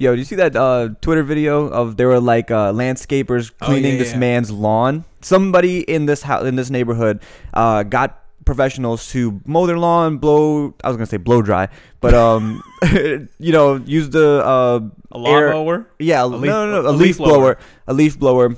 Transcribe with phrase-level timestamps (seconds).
[0.00, 3.66] Yo, do you see that uh, Twitter video of there were like uh, landscapers Oh,
[3.66, 4.18] cleaning yeah, this yeah.
[4.18, 5.04] man's lawn?
[5.20, 7.20] Somebody in this house in this neighborhood
[7.52, 8.16] uh, got
[8.46, 10.72] professionals to mow their lawn, blow.
[10.82, 11.68] I was gonna say blow dry,
[12.00, 12.62] but um,
[13.38, 14.80] you know, use the uh,
[15.12, 15.86] A lawnmower.
[15.98, 17.36] Yeah, leaf- no, no, no, a a, leaf leaf blower.
[17.36, 18.56] blower, a leaf blower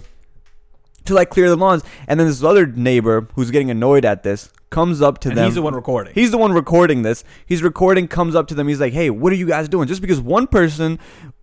[1.07, 1.83] to like clear the lawns.
[2.07, 5.45] And then this other neighbor who's getting annoyed at this comes up to And them.
[5.47, 6.15] he's the one recording.
[6.15, 7.25] He's the one recording this.
[7.45, 8.69] He's recording, comes up to them.
[8.69, 9.87] He's like, "Hey, what are you guys doing?
[9.89, 10.99] Just because one person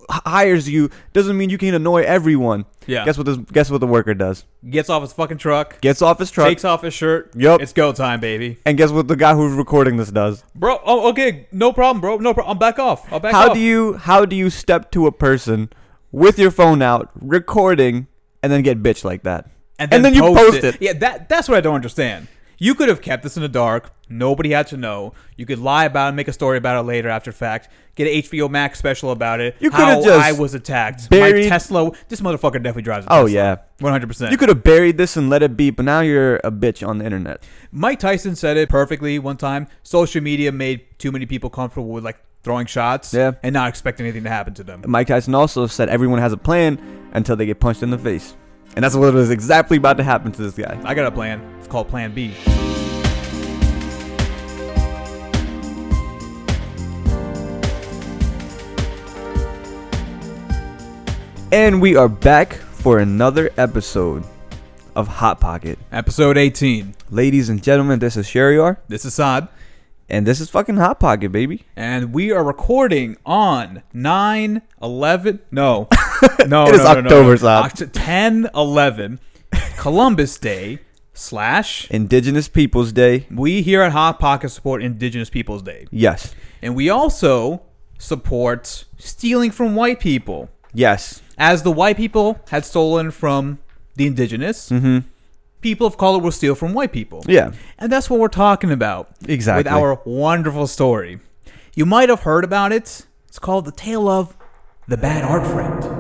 [0.10, 3.05] hires you doesn't mean you can annoy everyone." Yeah.
[3.05, 3.26] Guess what?
[3.26, 4.45] This, guess what the worker does?
[4.67, 5.80] Gets off his fucking truck.
[5.81, 7.31] Gets off his truck, Takes off his shirt.
[7.36, 7.62] Yup.
[7.62, 8.58] It's go time, baby.
[8.66, 9.08] and guess what?
[9.08, 10.44] The guy who's recording this does.
[10.55, 12.17] Bro, oh, okay, no problem, bro.
[12.17, 12.53] No problem.
[12.53, 13.12] I'm back off.
[13.14, 13.53] I'll back How off.
[13.53, 15.70] do you how do you step to a person
[16.12, 18.08] with your phone out, recording,
[18.41, 19.50] and then get bitch like that?
[19.80, 20.78] and and then you post it.
[20.81, 22.28] Yeah, that that's what I don't understand.
[22.59, 23.91] You could have kept this in the dark.
[24.09, 25.13] Nobody had to know.
[25.38, 27.70] You could lie about it, make a story about it later after fact.
[27.95, 29.55] Get an HBO Max special about it.
[29.59, 31.09] You coulda just I was attacked.
[31.09, 31.91] buried- My Tesla.
[32.09, 33.30] This motherfucker definitely drives a Oh Tesla.
[33.31, 33.55] yeah.
[33.80, 34.31] one hundred percent.
[34.31, 36.98] You could have buried this and let it be, but now you're a bitch on
[36.98, 37.44] the internet.
[37.72, 39.67] Mike Tyson said it perfectly one time.
[39.83, 43.33] Social media made too many people comfortable with like throwing shots, Yeah.
[43.44, 44.83] and not expecting anything to happen to them.
[44.88, 46.80] Mike Tyson also said everyone has a plan
[47.14, 48.33] until they get punched in the face.
[48.80, 50.80] And that's what is exactly about to happen to this guy.
[50.85, 51.41] I got a plan.
[51.59, 52.33] It's called Plan B.
[61.52, 64.23] And we are back for another episode
[64.95, 65.77] of Hot Pocket.
[65.91, 66.95] Episode 18.
[67.09, 69.49] Ladies and gentlemen, this is Sheriar, This is Saad.
[70.08, 71.66] and this is fucking Hot Pocket, baby.
[71.75, 75.39] And we are recording on 9 11.
[75.52, 75.89] No.
[76.48, 76.67] No.
[76.67, 77.36] It is no, no, no, October, no.
[77.36, 77.72] Saad.
[77.72, 79.20] Oct- 10 11.
[79.78, 80.80] Columbus Day
[81.14, 81.89] slash.
[81.92, 83.26] Indigenous Peoples Day.
[83.31, 85.88] We here at Hot Pocket support Indigenous Peoples Day.
[85.92, 86.34] Yes.
[86.61, 87.61] And we also
[87.98, 90.50] support stealing from white people.
[90.73, 91.22] Yes.
[91.38, 93.59] As the white people had stolen from
[93.95, 95.00] the indigenous, Mm-hmm.
[95.61, 97.23] people of color will steal from white people.
[97.28, 97.52] Yeah.
[97.78, 99.10] And that's what we're talking about.
[99.27, 99.60] Exactly.
[99.64, 101.20] With our wonderful story.
[101.76, 103.05] You might have heard about it.
[103.27, 104.36] It's called The Tale of
[104.88, 105.98] the Bad Art Friend.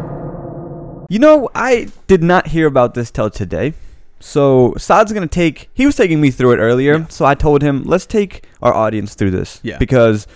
[1.09, 3.73] You know, I did not hear about this till today.
[4.19, 5.69] So Saad's gonna take.
[5.73, 7.05] He was taking me through it earlier, Yeah.
[7.09, 9.77] so I told him, "Let's take our audience through this." Yeah.
[9.77, 10.27] Because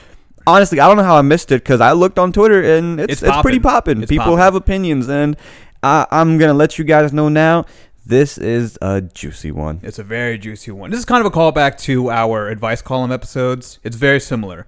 [0.47, 3.13] honestly, I don't know how I missed it because I looked on Twitter and it's
[3.21, 4.01] It's it's, pretty popping.
[4.07, 4.39] People poppin'.
[4.39, 5.35] have opinions, and
[5.83, 7.65] I, I'm gonna let you guys know now.
[8.05, 9.79] This is a juicy one.
[9.83, 10.89] It's a very juicy one.
[10.89, 13.79] This is kind of a callback to our advice column episodes.
[13.83, 14.65] It's very similar.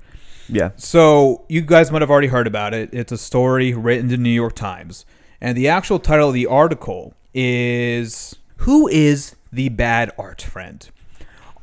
[0.47, 0.69] Yeah.
[0.77, 2.89] So, you guys might have already heard about it.
[2.94, 5.03] It's a story written in the New York Times.
[5.41, 10.88] And the actual title of the article is Who is the Bad Art Friend?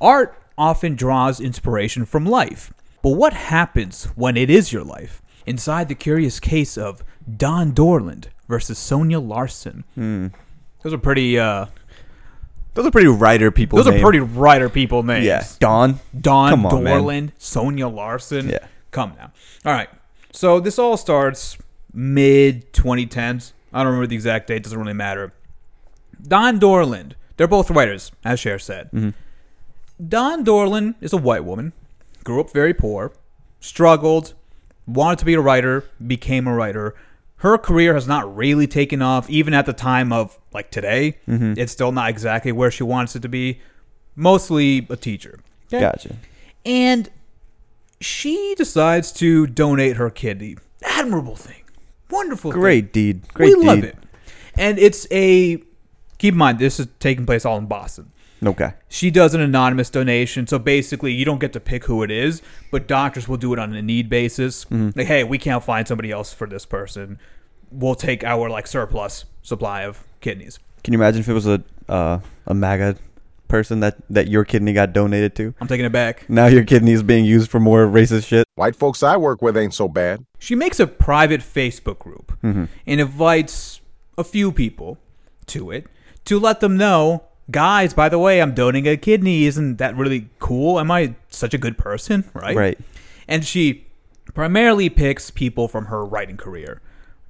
[0.00, 2.72] Art often draws inspiration from life.
[3.02, 5.22] But what happens when it is your life?
[5.46, 7.02] Inside the curious case of
[7.36, 9.84] Dawn Dorland versus Sonya Larson.
[9.94, 10.28] Hmm.
[10.82, 11.66] Those are pretty uh
[12.74, 13.76] Those are pretty writer people.
[13.76, 15.24] those are pretty writer people names.
[15.26, 15.44] Yeah.
[15.58, 17.00] Dawn Come on, man.
[17.00, 18.48] Dorland, Sonya Larson.
[18.48, 18.66] Yeah.
[18.92, 19.32] Come now.
[19.64, 19.88] All right.
[20.32, 21.58] So this all starts
[21.92, 23.52] mid 2010s.
[23.72, 24.62] I don't remember the exact date.
[24.62, 25.32] Doesn't really matter.
[26.20, 27.12] Dawn Dorland.
[27.36, 28.90] They're both writers, as Cher said.
[28.92, 29.10] Mm-hmm.
[30.08, 31.72] Dawn Dorland is a white woman.
[32.24, 33.12] Grew up very poor.
[33.60, 34.34] Struggled.
[34.86, 35.84] Wanted to be a writer.
[36.04, 36.94] Became a writer.
[37.36, 41.18] Her career has not really taken off, even at the time of like today.
[41.26, 41.54] Mm-hmm.
[41.56, 43.60] It's still not exactly where she wants it to be.
[44.14, 45.40] Mostly a teacher.
[45.66, 45.80] Okay?
[45.80, 46.16] Gotcha.
[46.64, 47.10] And
[48.00, 50.56] she decides to donate her kidney.
[50.82, 51.61] Admirable thing.
[52.12, 52.60] Wonderful thing.
[52.60, 53.26] Great deed.
[53.34, 53.56] Great deed.
[53.56, 53.66] we deed.
[53.66, 53.96] love it.
[54.56, 55.56] And it's a
[56.18, 58.12] keep in mind this is taking place all in Boston.
[58.44, 58.74] Okay.
[58.88, 62.42] She does an anonymous donation, so basically you don't get to pick who it is,
[62.72, 64.64] but doctors will do it on a need basis.
[64.64, 64.98] Mm-hmm.
[64.98, 67.18] Like, hey, we can't find somebody else for this person.
[67.70, 70.58] We'll take our like surplus supply of kidneys.
[70.82, 72.96] Can you imagine if it was a uh, a MAGA
[73.52, 75.54] person that that your kidney got donated to?
[75.60, 76.28] I'm taking it back.
[76.28, 78.46] Now your kidney is being used for more racist shit.
[78.56, 80.24] White folks I work with ain't so bad.
[80.38, 82.64] She makes a private Facebook group Mm-hmm.
[82.86, 83.80] and invites
[84.18, 84.98] a few people
[85.46, 85.86] to it
[86.24, 89.44] to let them know, guys, by the way, I'm donating a kidney.
[89.44, 90.80] Isn't that really cool?
[90.80, 92.24] Am I such a good person?
[92.34, 92.56] Right.
[92.56, 92.78] Right.
[93.28, 93.86] And she
[94.34, 96.80] primarily picks people from her writing career.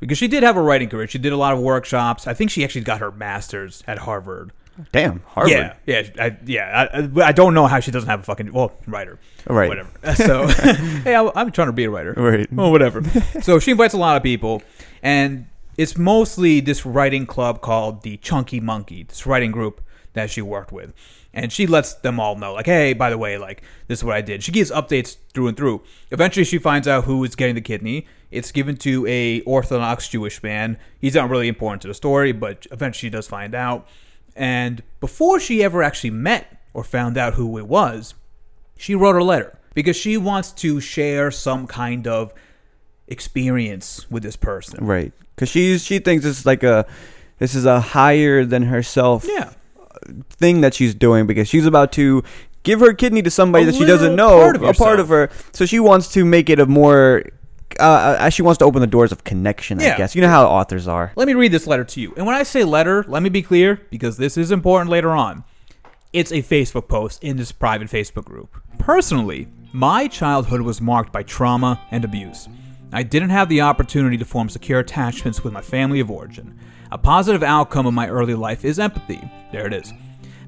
[0.00, 1.06] Because she did have a writing career.
[1.06, 2.26] She did a lot of workshops.
[2.26, 4.52] I think she actually got her master's at Harvard.
[4.90, 5.20] Damn.
[5.20, 5.52] Harvard.
[5.52, 6.88] Yeah, yeah, I, yeah.
[6.92, 9.68] I, I- don't know how she doesn't have a fucking well writer, Right.
[9.68, 9.90] Whatever.
[10.16, 10.46] So,
[11.04, 12.52] hey, I, I'm trying to be a writer, Right.
[12.52, 13.02] Well, whatever.
[13.42, 14.62] so she invites a lot of people,
[15.02, 15.46] and
[15.78, 19.80] it's mostly this writing club called the Chunky Monkey, this writing group
[20.14, 20.92] that she worked with,
[21.32, 24.14] and she lets them all know, like, hey, by the way, like this is what
[24.14, 24.42] I did.
[24.42, 25.82] She gives updates through and through.
[26.10, 28.06] Eventually, she finds out who is getting the kidney.
[28.30, 30.78] It's given to a Orthodox Jewish man.
[30.98, 33.86] He's not really important to the story, but eventually she does find out.
[34.34, 38.14] And before she ever actually met or found out who it was,
[38.76, 42.32] she wrote a letter because she wants to share some kind of
[43.08, 44.84] experience with this person.
[44.84, 45.12] Right.
[45.34, 46.86] Because she's she thinks it's like a
[47.38, 49.52] this is a higher than herself Yeah.
[49.80, 52.22] Uh, thing that she's doing because she's about to
[52.62, 55.30] give her kidney to somebody A that she doesn't know, part a part of her.
[55.52, 57.24] So she wants to make it a more.
[57.80, 59.80] Uh, uh, she wants to open the doors of connection.
[59.80, 59.96] I Yeah.
[59.98, 61.12] guess you know how authors are.
[61.16, 62.12] Let me read this letter to you.
[62.16, 65.44] And when I say letter, let me be clear because this is important later on.
[66.12, 68.56] It's a Facebook post in this private Facebook group.
[68.78, 72.48] Personally, my childhood was marked by trauma and abuse.
[72.92, 76.58] I didn't have the opportunity to form secure attachments with my family of origin.
[76.90, 79.20] A positive outcome of my early life is empathy.
[79.50, 79.92] There it is.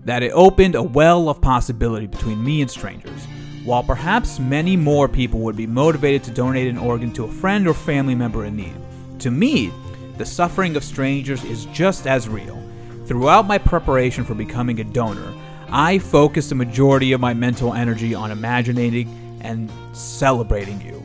[0.05, 3.27] That it opened a well of possibility between me and strangers.
[3.65, 7.67] While perhaps many more people would be motivated to donate an organ to a friend
[7.67, 8.77] or family member in need,
[9.21, 9.73] to me,
[10.19, 12.63] the suffering of strangers is just as real.
[13.07, 15.33] Throughout my preparation for becoming a donor,
[15.71, 19.09] I focused the majority of my mental energy on imagining
[19.41, 21.03] and celebrating you.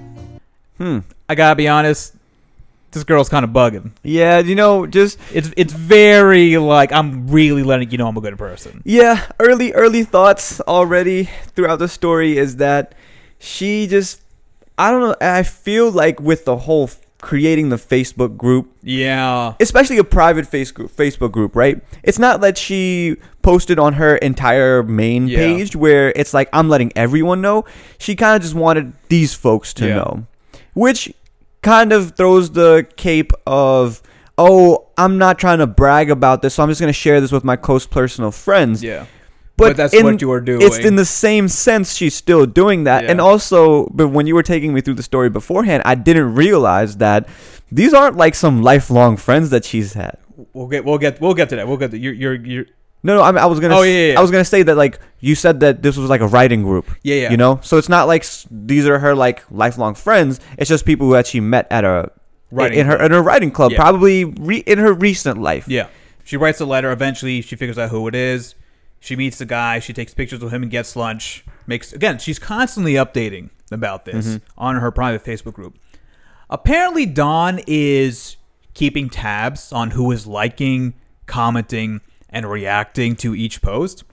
[0.78, 1.00] Hmm.
[1.30, 2.14] I gotta be honest,
[2.92, 3.92] this girl's kind of bugging.
[4.04, 8.22] Yeah, you know, just It's it's very like I'm really letting you know I'm a
[8.22, 8.82] good person.
[8.86, 12.94] yeah, early early thoughts already throughout the story is that
[13.40, 14.22] she just
[14.78, 16.90] I don't know, I feel like with the whole
[17.22, 19.54] creating the Facebook group Yeah.
[19.60, 21.82] especially a private face group, Facebook group, right?
[22.02, 25.40] It's not that she posted on her entire main Yeah.
[25.40, 27.66] page where it's like I'm letting everyone know.
[27.98, 29.96] She kind of just wanted these folks to Yeah.
[29.96, 30.24] know,
[30.74, 31.14] which
[31.62, 34.02] kind of throws the cape of
[34.38, 37.44] oh, I'm not trying to brag about this, so I'm just gonna share this with
[37.44, 38.84] my close personal friends.
[38.84, 39.06] Yeah.
[39.58, 40.62] But, But that's in- what you were doing.
[40.62, 43.04] It's in the same sense she's still doing that.
[43.04, 43.12] Yeah.
[43.12, 46.96] And also, but when you were taking me through the story beforehand, I didn't realize
[46.98, 47.28] that
[47.70, 50.18] these aren't like some lifelong friends that she's had.
[50.54, 51.68] We'll get we'll get we'll get to that.
[51.68, 52.66] We'll get to you're you're, you're
[53.02, 53.76] No, no, I, mean, I was gonna.
[53.76, 54.20] Oh, yeah, yeah.
[54.20, 56.90] I was gonna say that like you said that this was like a writing group.
[57.02, 57.32] Yeah, yeah.
[57.32, 60.40] You know, so it's not like s- these are her like lifelong friends.
[60.58, 62.12] It's just people who actually met at a
[62.52, 63.78] Writing in her in her writing club, Yeah.
[63.78, 65.68] probably re, in her recent life.
[65.68, 65.88] Yeah.
[66.24, 66.92] She writes a letter.
[66.92, 68.56] Eventually, she figures out who it is.
[69.00, 69.80] She meets the guy.
[69.80, 71.46] She takes pictures with him and gets lunch.
[71.68, 72.18] Makes again.
[72.18, 74.46] She's constantly updating about this mm-hmm.
[74.58, 75.78] on her private Facebook group.
[76.50, 78.38] Apparently, Dawn is
[78.74, 80.96] keeping tabs on who is liking,
[81.28, 84.04] commenting, and reacting to each post.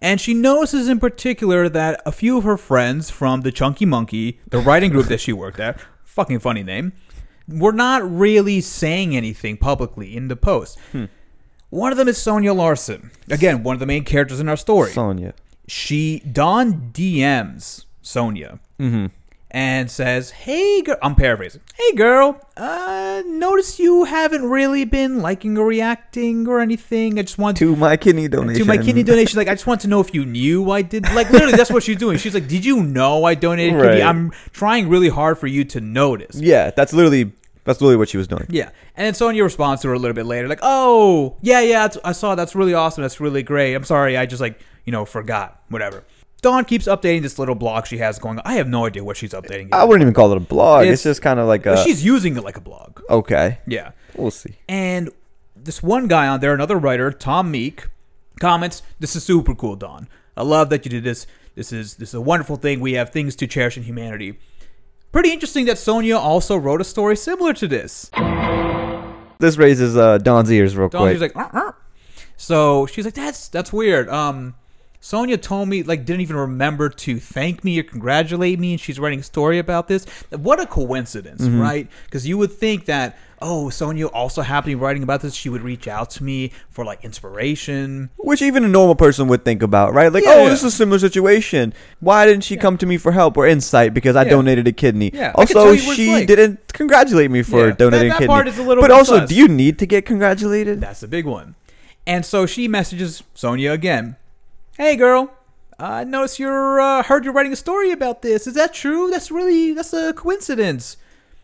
[0.00, 4.40] And she notices in particular that a few of her friends from the Chunky Monkey,
[4.48, 6.92] the writing group that she worked at, fucking funny name,
[7.46, 10.78] were not really saying anything publicly in the post.
[11.70, 13.12] One of them is Sonya Larson.
[13.30, 14.90] Again, one of the main characters in our story.
[14.90, 15.34] Sonya.
[15.68, 19.06] she Dawn DMs Sonya Mm-hmm.
[19.54, 21.60] And says, "Hey, girl," I'm paraphrasing.
[21.74, 27.18] Hey, girl, uh, notice you haven't really been liking or reacting or anything.
[27.18, 28.62] I just want To my kidney donation.
[28.62, 29.36] to my kidney donation.
[29.36, 31.04] Like, I just want to know if you knew I did.
[31.14, 32.16] Like, literally, that's what she's doing.
[32.18, 33.86] She's like, "Did you know I donated kidney?
[33.86, 34.02] Right.
[34.02, 37.32] I'm trying really hard for you to notice." Yeah, that's literally
[37.64, 38.46] that's literally what she was doing.
[38.48, 41.82] Yeah, and then Sonya responds to her a little bit later, like, "Oh, yeah, yeah,
[41.86, 42.34] that's, I saw.
[42.34, 43.02] That's really awesome.
[43.02, 43.74] That's really great.
[43.74, 45.60] I'm sorry, I just like you know forgot.
[45.68, 46.04] Whatever."
[46.42, 48.38] Dawn keeps updating this little blog she has going.
[48.38, 48.42] on.
[48.44, 49.68] I have no idea what she's updating.
[49.72, 50.82] I wouldn't even call it a blog.
[50.82, 51.82] It's, It's- just kind of like But a.
[51.84, 53.00] she's using it like a blog.
[53.08, 53.58] okay.
[53.66, 53.92] Yeah.
[54.16, 54.56] We'll see.
[54.68, 55.10] And
[55.56, 57.86] this one guy on there, another writer, Tom Meek,
[58.40, 60.08] comments, "This is super cool, Dawn.
[60.36, 61.26] I love that you did this.
[61.54, 62.80] This is this is a wonderful thing.
[62.80, 64.38] We have things to cherish in humanity."
[65.12, 68.10] Pretty interesting that Sonya also wrote a story similar to this.
[69.38, 71.14] This raises uh, Dawn's ears real Dawn, quick.
[71.14, 71.72] she's like, "Uh, uh."
[72.36, 74.54] so she's like, "That's that's weird." Um,
[75.04, 79.00] Sonya told me like didn't even remember to thank me or congratulate me, and she's
[79.00, 80.06] writing a story about this.
[80.30, 81.60] What a coincidence, Mm-hmm.
[81.60, 81.88] right?
[82.04, 85.34] Because you would think that oh, Sonya also happened to be writing about this.
[85.34, 88.10] She would reach out to me for like inspiration.
[88.18, 90.12] Which even a normal person would think about, right?
[90.12, 90.50] Like, Yeah, oh, yeah.
[90.50, 91.74] this is a similar situation.
[91.98, 94.30] Why didn't she come to me for help or insight because I Yeah.
[94.30, 95.10] donated a kidney?
[95.12, 96.28] Yeah, Also, tell you what it's she like.
[96.28, 98.28] didn't congratulate me for Yeah, donating that- a kidney.
[98.28, 99.28] part is a little but also, sus.
[99.28, 100.80] do you need to get congratulated?
[100.80, 101.56] That's a big one.
[102.06, 104.14] And so she messages Sonya again.
[104.78, 105.30] Hey, girl.
[105.78, 108.46] I noticed you're uh, heard you're writing a story about this.
[108.46, 109.10] Is that true?
[109.10, 110.96] That's really that's a coincidence.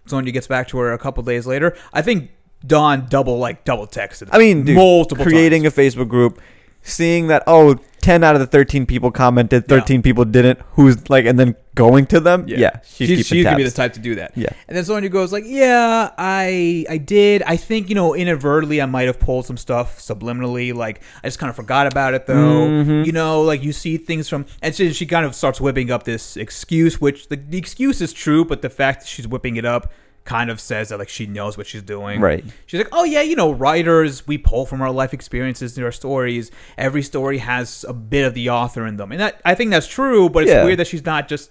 [0.06, 1.76] Sonya gets back to her a couple days later.
[1.92, 2.30] I think
[2.66, 4.28] Dawn double like double texted.
[4.32, 5.76] I mean, dude, multiple creating times.
[5.76, 6.40] a Facebook group,
[6.82, 9.81] seeing that oh, 10 out of the 13 people commented, Yeah.
[9.81, 10.61] 13 people didn't.
[10.73, 12.45] Who's like, and then going to them?
[12.49, 14.33] Yeah, she's, she's, keeping she's gonna be the type to do that.
[14.37, 14.49] Yeah.
[14.67, 17.43] And then someone who goes like, "Yeah, I I did.
[17.43, 20.75] I think you know inadvertently I might have pulled some stuff subliminally.
[20.75, 22.35] Like I just kind of forgot about it though.
[22.69, 23.05] Mm-hmm.
[23.05, 26.02] You know, like you see things from and so she kind of starts whipping up
[26.02, 29.64] this excuse, which the, the excuse is true, but the fact that she's whipping it
[29.64, 29.93] up
[30.28, 32.20] kind of says that like she knows what she's doing.
[32.20, 32.44] Right.
[32.66, 35.90] She's like, oh yeah, you know, writers we pull from our life experiences in our
[35.92, 36.50] stories.
[36.76, 39.87] Every story has a bit of the author in them, and that I think that's
[39.88, 40.28] true.
[40.28, 40.64] But it's Yeah.
[40.64, 41.50] weird that she's not just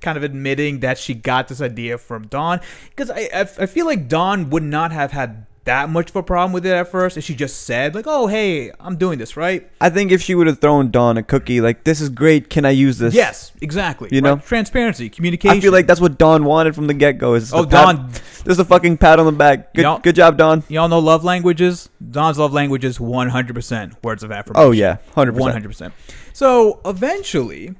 [0.00, 3.86] kind of admitting that she got this idea from Dawn because I, I I feel
[3.86, 7.16] like Dawn would not have had that much of a problem with it at first
[7.16, 9.68] if she just said like, oh hey, I'm doing this right.
[9.80, 12.64] I think if she would have thrown Dawn a cookie, like this is great, can
[12.64, 13.14] I use this?
[13.14, 14.10] Yes, exactly.
[14.12, 14.36] You right?
[14.36, 14.36] know?
[14.36, 15.56] transparency, communication.
[15.56, 17.34] I feel like that's what Dawn wanted from the get go.
[17.34, 18.10] Is Oh, pat- Dawn-
[18.44, 19.72] There's a fucking pat on the back.
[19.74, 20.64] Good, Y'all- good job, Dawn.
[20.68, 21.88] Y'all know love languages.
[22.10, 24.66] Dawn's love language is 100% words of affirmation.
[24.66, 25.64] Oh yeah, hundred percent.
[25.64, 25.92] 100%.
[26.34, 27.74] So eventually,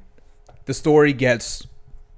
[0.65, 1.67] the story gets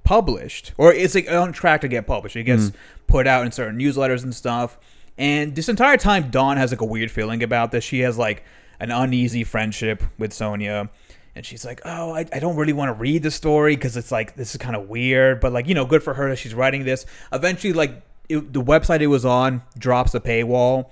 [0.03, 2.37] published, or it's like on track to get published.
[2.37, 2.73] It gets mm.
[3.07, 4.77] put out in certain newsletters and stuff.
[5.17, 7.83] And this entire time, Dawn has like a weird feeling about this.
[7.83, 8.43] She has like
[8.79, 10.89] an uneasy friendship with Sonya.
[11.35, 14.11] And she's like, oh, I, I don't really want to read the story because it's
[14.11, 15.39] like, this is kind of weird.
[15.39, 17.05] But like, you know, good for her that she's writing this.
[17.31, 20.89] Eventually, like, it, the website it was on drops a paywall.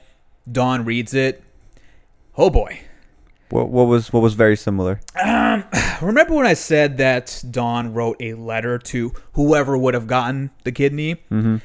[0.51, 1.43] Dawn reads it.
[2.37, 2.79] Oh boy.
[3.49, 4.99] What, what was what was very similar?
[5.21, 5.63] Um,
[6.01, 10.71] Remember when I said that Dawn wrote a letter to whoever would have gotten the
[10.71, 11.15] kidney?
[11.31, 11.57] Mm-hmm.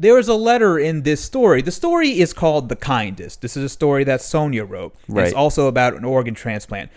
[0.00, 1.60] There was a letter in this story.
[1.60, 3.42] The story is called The Kindest.
[3.42, 4.96] This is a story that Sonya wrote.
[5.06, 6.90] And It's also about an organ transplant.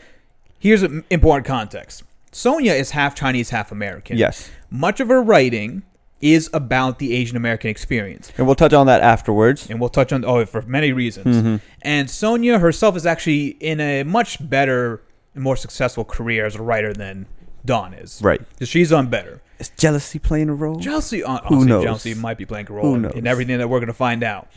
[0.57, 4.17] Here's an important context Sonya is half Chinese, half American.
[4.17, 5.83] Yes, Much of her writing
[6.21, 9.69] is about the Asian American experience and we'll touch on that afterwards.
[9.69, 11.35] and we'll touch on oh for many reasons.
[11.35, 11.55] Mm-hmm.
[11.81, 15.01] And Sonya herself is actually in a much better
[15.35, 17.25] and more successful career as a writer than
[17.65, 18.21] Dawn is.
[18.21, 18.41] Right.
[18.63, 19.41] she's on better.
[19.59, 20.75] Is jealousy playing a role?
[20.79, 21.83] Jealousy, on Who honestly, knows?
[21.83, 23.13] jealousy might be playing a role Who in, knows?
[23.15, 24.47] in everything that we're going to find out.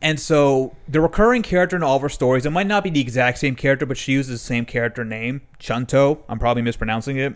[0.00, 3.00] And so the recurring character in all of her stories, it might not be the
[3.00, 6.18] exact same character, but she uses the same character name, Chunto.
[6.28, 7.34] I'm probably mispronouncing it.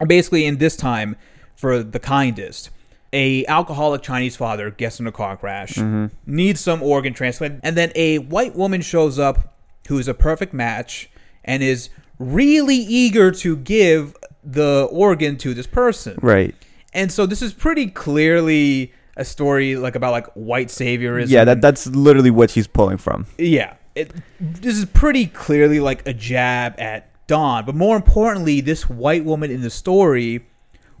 [0.00, 1.16] And basically, in this time,
[1.54, 2.70] for the kindest,
[3.12, 6.06] a alcoholic Chinese father gets in a car crash, Mm-hmm.
[6.26, 9.54] needs some organ transplant, and then a white woman shows up
[9.88, 11.08] who is a perfect match
[11.44, 11.88] and is
[12.18, 14.14] really eager to give
[14.46, 16.18] the organ to this person.
[16.22, 16.54] Right.
[16.94, 21.28] And so this is pretty clearly a story like about like white saviorism.
[21.30, 23.26] Yeah, that that's literally what she's pulling from.
[23.38, 23.74] yeah.
[23.94, 29.24] It, this is pretty clearly like a jab at Dawn, but more importantly, this white
[29.24, 30.46] woman in the story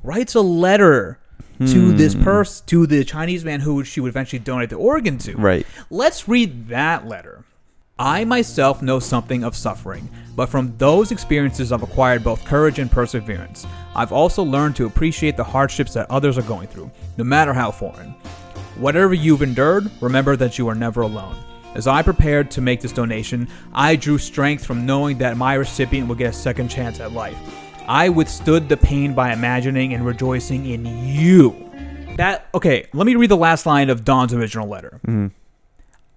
[0.02, 1.18] writes a letter
[1.58, 2.22] to this Hmm.
[2.24, 5.34] person, to the Chinese man who she would eventually donate the organ to.
[5.36, 5.66] Right.
[5.90, 7.44] Let's read that letter.
[7.98, 12.90] I myself know something of suffering, but from those experiences I've acquired both courage and
[12.90, 13.66] perseverance.
[13.94, 17.70] I've also learned to appreciate the hardships that others are going through, no matter how
[17.70, 18.10] foreign.
[18.76, 21.36] Whatever you've endured, remember that you are never alone.
[21.74, 26.06] As I prepared to make this donation, I drew strength from knowing that my recipient
[26.08, 27.38] would get a second chance at life.
[27.88, 31.70] I withstood the pain by imagining and rejoicing in you.
[32.18, 35.00] That okay, let me read the last line of Dawn's original letter.
[35.06, 35.28] Mm-hmm.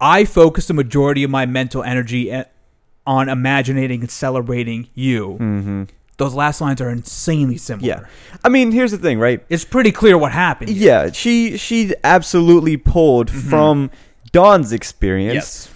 [0.02, 2.48] I focus the majority of my mental energy a-
[3.06, 5.38] on imagining and celebrating you.
[5.40, 5.84] Mm-hmm.
[6.18, 7.88] Those last lines are insanely similar.
[7.88, 8.38] Yeah.
[8.44, 9.44] I mean, here's the thing, right?
[9.50, 10.70] It's pretty clear what happened.
[10.70, 11.06] here.
[11.06, 13.50] Yeah, she she absolutely pulled mm-hmm.
[13.50, 13.92] from
[14.32, 15.34] Dawn's experience.
[15.34, 15.74] Yes.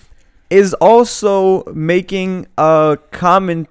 [0.49, 3.67] Is also making a comment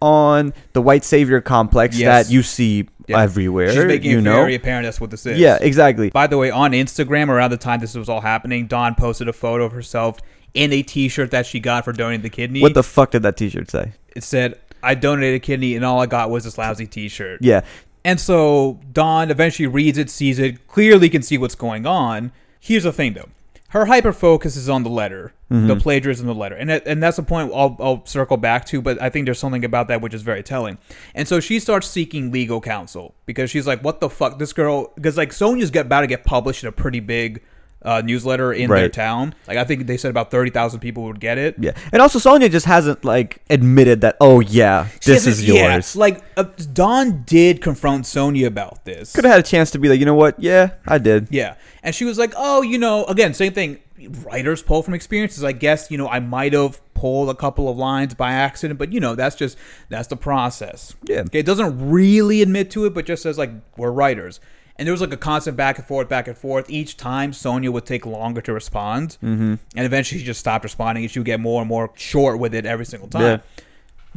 [0.00, 2.26] on the white savior complex Yes.
[2.26, 3.20] that you see Yeah.
[3.20, 3.70] everywhere.
[3.72, 4.36] She's making you it know.
[4.36, 5.38] very apparent that's what this is.
[5.38, 6.10] yeah, exactly.
[6.10, 9.32] By the way, on Instagram, around the time this was all happening, Dawn posted a
[9.32, 10.18] photo of herself
[10.54, 12.60] in a T-shirt that she got for donating the kidney.
[12.62, 13.92] What the fuck did that T-shirt say?
[14.14, 17.62] it said, "I donated a kidney, and all I got was this lousy T-shirt." Yeah,
[18.04, 22.30] And so Dawn eventually reads it, sees it, clearly can see what's going on.
[22.60, 23.28] Here's the thing, though.
[23.70, 25.32] Her hyper focus is on the letter,
[25.66, 26.54] the plagiarism of the letter.
[26.56, 29.64] And, and that's the point I'll, I'll circle back to, but I think there's something
[29.64, 30.78] about that which is very telling.
[31.14, 34.38] And so she starts seeking legal counsel because she's like, what the fuck?
[34.38, 37.42] This girl, because like Sonia's get, about to get published in a pretty big
[37.84, 39.34] uh, newsletter in their town.
[39.46, 41.56] Like I think they said about 30,000 people would get it.
[41.58, 41.72] yeah.
[41.92, 44.16] And also, Sonya just hasn't like admitted that.
[44.20, 45.94] Oh yeah, She this is yeah, yours.
[45.94, 49.12] like uh, Dawn did confront Sonya about this.
[49.12, 50.40] Could have had a chance to be like, you know what?
[50.40, 51.28] Yeah, I did.
[51.30, 51.56] Yeah.
[51.82, 53.78] And she was like, oh, you know, again, same thing.
[54.08, 55.44] Writers pull from experiences.
[55.44, 58.92] I guess, you know, I might have pulled a couple of lines by accident, but,
[58.92, 59.58] you know, that's just,
[59.88, 60.94] that's the process.
[61.04, 61.20] Yeah.
[61.20, 64.40] Okay, it doesn't really admit to it, but just says, like, we're writers.
[64.76, 66.68] And there was like a constant back and forth, back and forth.
[66.68, 69.18] Each time, Sonya would take longer to respond.
[69.22, 69.54] Mm-hmm.
[69.76, 72.54] And eventually she just stopped responding and she would get more and more short with
[72.54, 73.22] it every single time.
[73.22, 73.64] Yeah.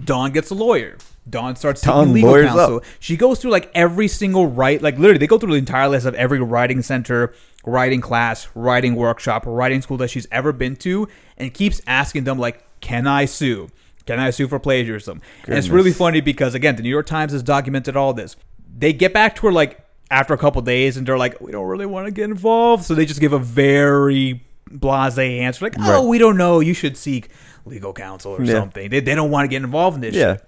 [0.04, 0.98] Dawn gets a lawyer.
[1.30, 2.78] Dawn starts taking Dawn legal counsel.
[2.78, 2.84] up.
[3.00, 6.06] She goes through like every single right, like literally, they go through the entire list
[6.06, 7.34] of every writing center,
[7.66, 11.08] writing class, writing workshop, writing school that she's ever been to,
[11.38, 13.70] and keeps asking them like, "Can I sue?
[14.06, 17.32] Can I sue for plagiarism?" And it's really funny because again, the New York Times
[17.34, 18.36] has documented all this.
[18.78, 19.80] They get back to her like
[20.10, 22.96] after a couple days, and they're like, we don't really want to get involved, so
[22.96, 24.42] they just give a very
[24.72, 26.08] blasé answer, like, oh, Right.
[26.08, 26.62] we don't know.
[26.62, 27.30] You should seek
[27.66, 28.54] legal counsel or Yeah.
[28.54, 28.90] something.
[28.90, 30.16] They, they don't want to get involved in this.
[30.16, 30.34] Yeah.
[30.36, 30.44] shit.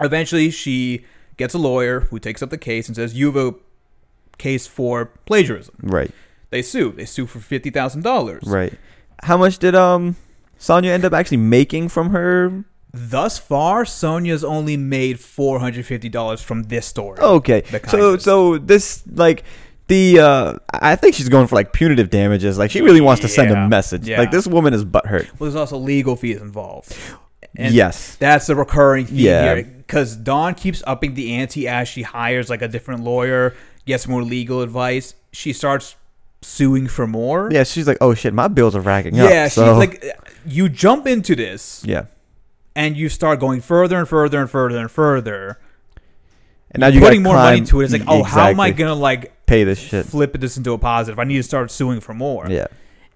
[0.00, 1.04] Eventually, she
[1.36, 3.54] gets a lawyer who takes up the case and says, "You have a
[4.38, 6.10] case for plagiarism." Right.
[6.50, 6.92] They sue.
[6.92, 8.44] They sue for fifty thousand dollars.
[8.46, 8.72] Right.
[9.22, 10.16] How much did um
[10.58, 12.64] Sonya end up actually making from her?
[12.92, 17.18] Thus far, Sonya's only made four hundred fifty dollars from this story.
[17.20, 17.62] Okay.
[17.88, 19.44] So so this like
[19.88, 22.56] the uh I think she's going for like punitive damages.
[22.58, 23.66] Like she really wants to send Yeah.
[23.66, 24.08] a message.
[24.08, 24.18] Yeah.
[24.18, 25.26] Like this woman is butthurt.
[25.38, 26.96] Well, there's also legal fees involved.
[27.56, 28.16] And yes.
[28.16, 29.54] That's the recurring theme Yeah.
[29.54, 29.64] here.
[29.64, 33.54] Because Dawn keeps upping the ante as she hires like a different lawyer,
[33.86, 35.14] gets more legal advice.
[35.32, 35.96] She starts
[36.42, 37.48] suing for more.
[37.50, 39.30] Yeah, she's like, oh shit, my bills are racking up.
[39.30, 40.04] Yeah, so, she's like,
[40.46, 42.04] you jump into this yeah.
[42.76, 45.58] and you start going further and further and further and further.
[46.70, 47.84] And now you're putting more money climb- to it.
[47.84, 50.06] It's like, oh, how am I gonna like pay this shit?
[50.06, 51.18] flip this into a positive?
[51.18, 52.46] I need to start suing for more.
[52.48, 52.66] Yeah.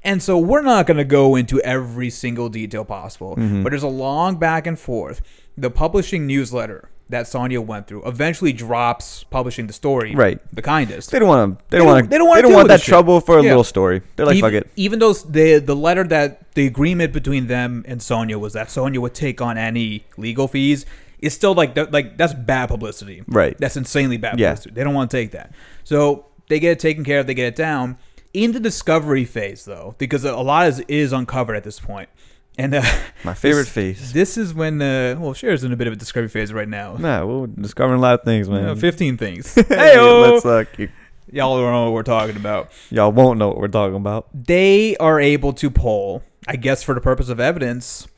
[0.04, 3.62] And so we're not going to go into every single detail possible, Mm-hmm.
[3.62, 5.22] but there's a long back and forth.
[5.56, 10.40] The publishing newsletter that Sonya went through eventually drops publishing the story, Right.
[10.54, 11.10] The kindest.
[11.10, 11.64] They don't want to.
[11.68, 12.10] They They don't want to.
[12.10, 12.88] they don't wanna They don't want that this shit.
[12.88, 13.50] trouble for a Yeah.
[13.50, 14.00] little story.
[14.16, 14.70] They're like, even, fuck it.
[14.76, 19.00] even though the the letter that the agreement between them and Sonya was that Sonya
[19.00, 20.86] would take on any legal fees,
[21.20, 23.22] it's still like like that's bad publicity.
[23.28, 23.56] Right.
[23.58, 24.50] That's insanely bad Yeah.
[24.52, 24.74] publicity.
[24.74, 25.52] They don't want to take that.
[25.84, 27.26] So they get it taken care of.
[27.26, 27.98] They get it down.
[28.34, 32.08] In the discovery phase, though, because a lot is, is uncovered at this point,
[32.56, 32.82] and uh,
[33.24, 34.12] My favorite this, phase.
[34.12, 36.96] This is when uh, well, Cher's in a bit of a discovery phase right now.
[36.96, 38.70] Nah, we're discovering a lot of things, man.
[38.70, 39.54] Uh, Fifteen things.
[39.68, 40.90] Hey, let's uh, keep,
[41.30, 42.70] y'all don't know what we're talking about.
[42.90, 44.28] y'all won't know what we're talking about.
[44.32, 48.08] they are able to pull, I guess for the purpose of evidence,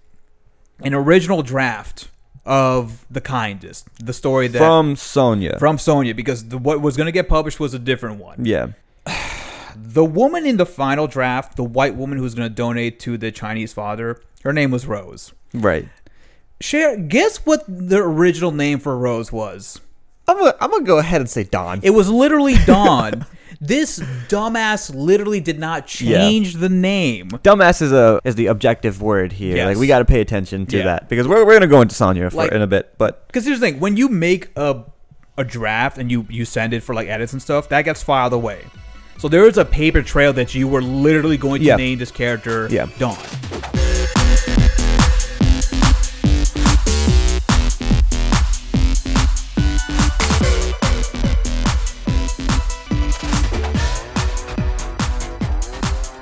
[0.80, 2.08] an original draft
[2.46, 5.58] of the kindest, the story that From Sonya.
[5.58, 8.44] from Sonya, because the, what was going to get published was a different one.
[8.44, 8.68] yeah.
[9.76, 13.30] The woman in the final draft, the white woman who's going to donate to the
[13.32, 15.32] Chinese father, her name was Rose.
[15.52, 15.88] Right.
[16.60, 19.80] Share, guess what the original name for Rose was?
[20.26, 21.80] I'm gonna, I'm gonna go ahead and say Dawn.
[21.82, 23.26] It was literally Dawn.
[23.60, 26.16] this dumbass literally did not Yeah.
[26.18, 27.28] change the name.
[27.30, 29.56] Dumbass is a is the objective word here.
[29.56, 29.66] Yes.
[29.66, 30.84] Like we got to pay attention to Yeah.
[30.84, 32.94] that because we're, we're gonna go into Sonya for, Like- in a bit.
[32.96, 34.84] But Because here's the thing: when you make a
[35.36, 38.32] a draft and you you send it for like edits and stuff, that gets filed
[38.32, 38.60] away.
[39.24, 41.76] So there is a paper trail that you were literally going to Yeah.
[41.76, 42.88] name this character Yeah.
[42.98, 43.16] Dawn.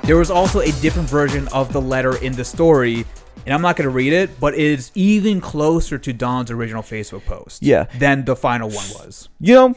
[0.03, 3.05] There was also a different version of the letter in the story,
[3.45, 6.83] and I'm not going to read it, but it is even closer to Dawn's original
[6.83, 7.63] Facebook post.
[7.63, 7.85] Yeah.
[7.97, 9.29] Than the final one was.
[9.39, 9.75] you know,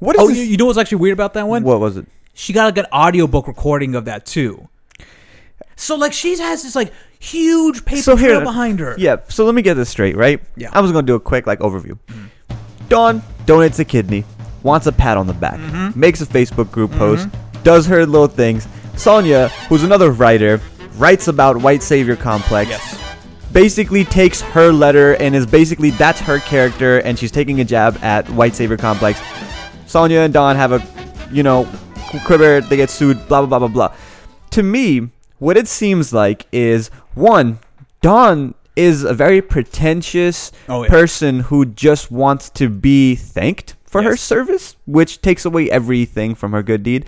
[0.00, 0.36] what is Oh, this?
[0.36, 1.62] you, you know what's actually weird about that one?
[1.62, 2.06] what was it?
[2.34, 4.68] She got like an audiobook recording of that too.
[5.76, 8.94] So like she has this like huge paper So here- trail behind her.
[8.98, 9.16] Yeah.
[9.28, 10.40] So let me get this straight, right?
[10.56, 10.70] Yeah.
[10.72, 11.98] I was gonna do a quick like overview.
[12.88, 14.24] Dawn donates a kidney,
[14.62, 15.98] wants a pat on the back, Mm-hmm.
[15.98, 17.28] makes a Facebook group post,
[17.62, 18.68] does her little things.
[18.96, 20.60] Sonya, who's another writer,
[20.96, 22.70] writes about white savior complex.
[22.70, 23.00] Yes.
[23.52, 27.96] basically takes her letter and is basically that's her character and she's taking a jab
[28.02, 29.20] at white savior complex
[29.86, 30.82] Sonya and Dawn have a
[31.30, 31.64] you know
[32.20, 33.96] quiver they get sued blah blah blah blah blah.
[34.50, 37.58] To me what it seems like is one
[38.00, 40.88] Dawn is a very pretentious Oh, yeah.
[40.88, 46.52] person who just wants to be thanked for her service which takes away everything from
[46.52, 47.04] her good deed.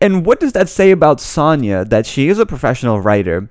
[0.00, 3.48] And what does that say about sonya that she is a professional writer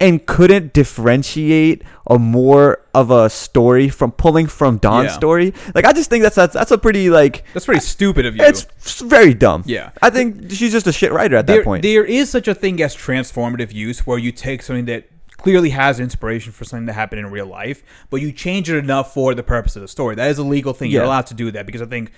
[0.00, 5.16] and couldn't differentiate a more of a story from pulling from Dawn's Yeah.
[5.16, 5.54] story.
[5.74, 8.42] Like I just think that's that's, that's a pretty like That's pretty stupid of you.
[8.42, 8.66] it's
[9.00, 9.62] very dumb.
[9.66, 9.90] Yeah.
[10.02, 11.82] I think she's just a shit writer at there, that point.
[11.82, 16.00] there is such a thing as transformative use where you take something that clearly has
[16.00, 19.42] inspiration for something that happened in real life, but you change it enough for the
[19.42, 20.14] purpose of the story.
[20.14, 20.90] That is a legal thing.
[20.90, 21.08] You're Yeah.
[21.08, 22.10] allowed to do that because I think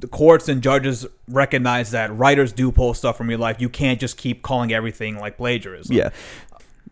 [0.00, 3.56] the courts and judges recognize that writers do pull stuff from real life.
[3.58, 5.96] You can't just keep calling everything like plagiarism.
[5.96, 6.10] yeah.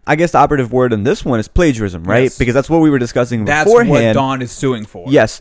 [0.07, 2.25] I guess the operative word in this one is plagiarism, right?
[2.25, 2.39] Yes.
[2.39, 4.15] Because that's what we were discussing That's what beforehand.
[4.15, 5.07] Dawn is suing for.
[5.09, 5.41] Yes.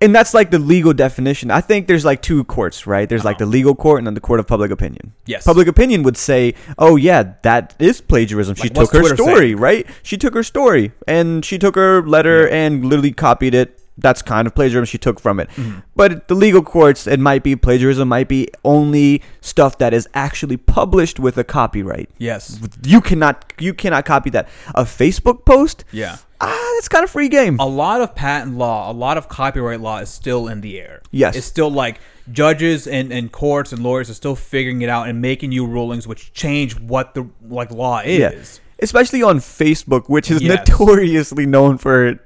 [0.00, 1.50] And that's like the legal definition.
[1.50, 3.08] I think there's like two courts, right?
[3.08, 3.46] There's like Uh-huh.
[3.46, 5.12] the legal court and then the court of public opinion.
[5.26, 5.44] Yes.
[5.44, 8.54] Public opinion would say, "Oh yeah, that is plagiarism.
[8.54, 9.56] She Like, what's took her Twitter story, saying?
[9.56, 9.86] right?
[10.04, 13.77] She took her story and she took her letter and literally copied it.
[14.00, 15.48] That's kind of plagiarism she took from it.
[15.50, 15.80] Mm-hmm.
[15.96, 20.56] But the legal courts, it might be plagiarism, might be only stuff that is actually
[20.56, 22.08] published with a copyright.
[22.18, 22.60] Yes.
[22.84, 24.48] You cannot, you cannot copy that.
[24.76, 26.18] A Facebook post, Yeah.
[26.40, 27.56] ah, that's kind of free game.
[27.58, 31.02] a lot of patent law, a lot of copyright law is still in the air.
[31.10, 31.34] Yes.
[31.34, 31.98] It's still like
[32.30, 36.06] judges and, and courts and lawyers are still figuring it out and making new rulings
[36.06, 38.18] which change what the like law is.
[38.20, 38.64] Yeah.
[38.80, 40.68] Especially on Facebook, which is Yes.
[40.68, 42.20] notoriously known for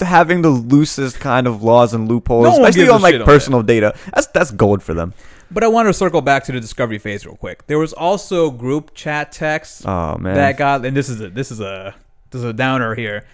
[0.00, 3.62] having the loosest kind of laws and loopholes, No especially on like shit on personal
[3.62, 3.94] data.
[4.14, 5.14] That's that's gold for them.
[5.50, 7.66] But I want to circle back to the discovery phase real quick.
[7.66, 10.34] There was also group chat texts Oh man.
[10.36, 11.94] that got, and this is a this is a
[12.30, 13.26] this is a downer here,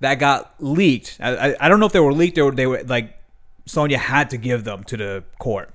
[0.00, 1.16] that got leaked.
[1.20, 3.16] I, I, I don't know if they were leaked or they were like
[3.66, 5.70] Sonya had to give them to the court,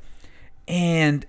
[0.67, 1.25] and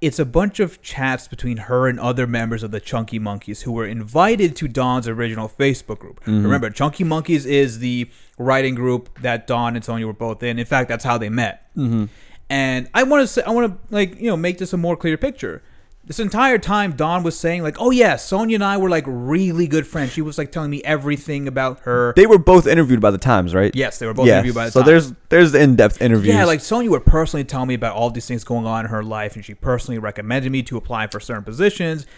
[0.00, 3.72] it's a bunch of chats between her and other members of the Chunky Monkeys who
[3.72, 6.20] were invited to Dawn's original Facebook group.
[6.26, 10.58] Remember, Chunky Monkeys is the writing group that Dawn and Sonya were both in.
[10.58, 11.70] In fact, that's how they met.
[11.76, 12.06] Mm-hmm.
[12.48, 14.96] And I want to say, I want to like you know make this a more
[14.96, 15.62] clear picture.
[16.10, 19.68] This entire time, Dawn was saying like, "Oh yeah, Sonya and I were like really
[19.68, 22.12] good friends." She was like telling me everything about her.
[22.16, 23.70] they were both interviewed by the Times, right?
[23.76, 24.38] yes, they were both yeah.
[24.38, 24.86] interviewed by the so Times.
[24.86, 26.34] So there's there's the in-depth interviews.
[26.34, 29.04] Yeah, like Sonya would personally tell me about all these things going on in her
[29.04, 32.08] life, and she personally recommended me to apply for certain positions.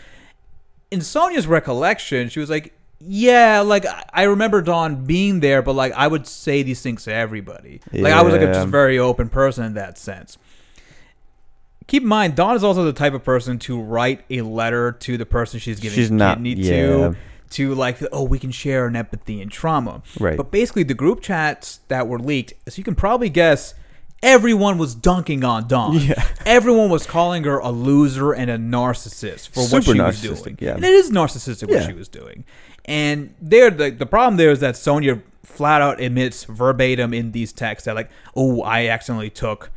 [0.91, 5.75] In Sonya's recollection, she was like, "Yeah, like I- I remember Dawn being there, but
[5.75, 7.83] like I would say these things to everybody.
[7.93, 10.39] Like I was like a just very open person in that sense."
[11.87, 15.17] Keep in mind, Dawn is also the type of person to write a letter to
[15.17, 16.71] the person she's giving She's not- kidney yeah.
[16.71, 17.17] to,
[17.51, 20.03] to like, oh, we can share an empathy and trauma.
[20.19, 20.37] Right.
[20.37, 23.75] But basically, the group chats that were leaked, as you can probably guess,
[24.23, 25.99] everyone was dunking on Dawn.
[25.99, 26.25] Yeah.
[26.47, 30.59] Everyone was calling her a loser and a narcissist for what she was doing.
[30.61, 30.75] yeah.
[30.75, 32.45] And it is narcissistic what she was doing.
[32.85, 37.53] And there, the, the problem there is that Sonya flat out admits verbatim in these
[37.53, 39.71] texts that like, oh, I accidentally took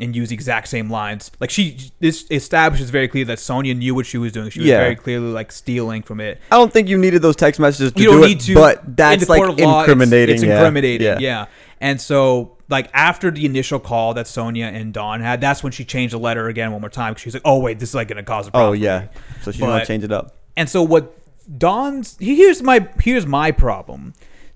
[0.00, 1.30] and use the exact same lines.
[1.40, 4.50] Like she, this establishes very clear that Sonya knew what she was doing.
[4.50, 4.78] She was Yeah.
[4.78, 6.40] very clearly like stealing from it.
[6.50, 8.54] I don't think you needed those text messages to You don't do need it, to,
[8.54, 10.34] but that's the like court of law, it's- incriminating.
[10.36, 10.56] It's, yeah.
[10.58, 11.46] incriminating, Yeah.
[11.82, 15.84] And so, like after the initial call that Sonya and Dawn had, that's when she
[15.84, 17.14] changed the letter again one more time.
[17.14, 19.06] 'cause She's like, "Oh wait, this is like going to cause a problem." Oh yeah.
[19.42, 20.36] So she's gonna But- change it up.
[20.56, 21.16] And so what
[21.58, 24.12] Dawn's here's my here's my problem.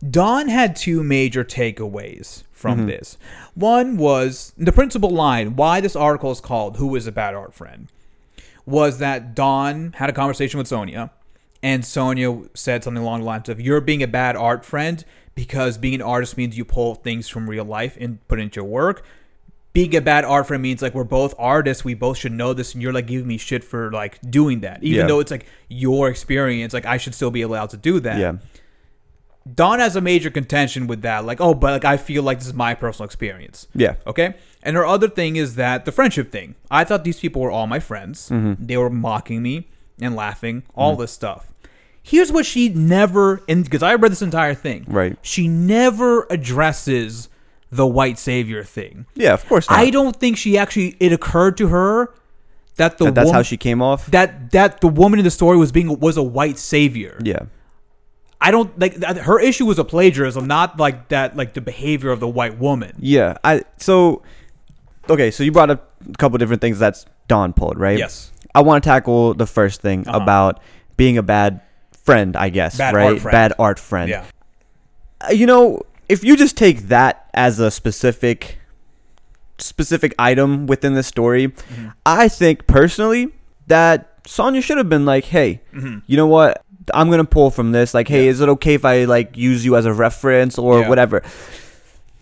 [0.08, 2.86] Dawn had two major takeaways from Mm-hmm.
[2.88, 3.18] this.
[3.54, 7.54] One was the principal line why this article is called "Who is a Bad Art
[7.54, 7.88] Friend."
[8.66, 11.10] was that Dawn had a conversation with Sonya,
[11.62, 15.76] and Sonya said something along the lines of, "You're being a bad art friend because
[15.76, 18.64] being an artist means you pull things from real life and put it into your
[18.68, 19.04] work."
[19.74, 22.72] Being a bad art friend means like we're both artists, we both should know this,
[22.74, 25.06] and you're like giving me shit for like doing that, even Yeah.
[25.08, 26.72] though it's like your experience.
[26.72, 28.18] Like I should still be allowed to do that.
[28.18, 28.34] Yeah.
[29.52, 31.24] Dawn has a major contention with that.
[31.24, 33.66] Like, oh, but like I feel like this is my personal experience.
[33.74, 33.96] Yeah.
[34.07, 34.35] Okay.
[34.62, 36.54] And her other thing is that the friendship thing.
[36.70, 38.30] I thought these people were all my friends.
[38.30, 38.64] Mm-hmm.
[38.64, 39.68] They were mocking me
[40.00, 41.52] and laughing, all this stuff.
[42.02, 45.16] Here's what she never, and because I read this entire thing, Right.
[45.22, 47.28] She never addresses
[47.70, 49.07] the white savior thing.
[49.14, 49.35] Yeah.
[49.35, 49.68] Of course.
[49.68, 49.78] Not.
[49.78, 50.96] I don't think she actually.
[51.00, 52.14] It occurred to her
[52.76, 54.07] that the That- that's wom- how she came off.
[54.07, 57.18] that that the woman in the story was being was a white savior.
[57.22, 57.40] yeah.
[58.46, 62.20] I don't like her issue was a plagiarism, not like that like the behavior of
[62.20, 62.92] the white woman.
[62.98, 63.38] Yeah.
[63.42, 64.22] I so
[65.09, 65.30] okay.
[65.30, 67.98] So you brought up a couple different things that's Dawn pulled, right?
[67.98, 68.30] Yes.
[68.54, 70.18] I want to tackle the first thing Uh-huh.
[70.22, 70.61] about
[70.96, 71.62] being a bad
[72.04, 72.37] friend.
[72.37, 73.24] I guess Bad right.
[73.24, 73.33] art.
[73.33, 74.11] Bad art friend.
[74.11, 74.24] Yeah.
[75.22, 78.59] Uh, You know, if you just take that as a specific
[79.59, 81.88] specific item within the story, Mm-hmm.
[82.04, 83.28] I think personally
[83.68, 85.98] that Sonya should have been like, "Hey, Mm-hmm.
[86.07, 86.63] you know what?
[86.92, 87.94] I'm gonna pull from this.
[87.94, 90.88] Like, hey, is it okay if I like use you as a reference or Yeah.
[90.88, 91.22] whatever?"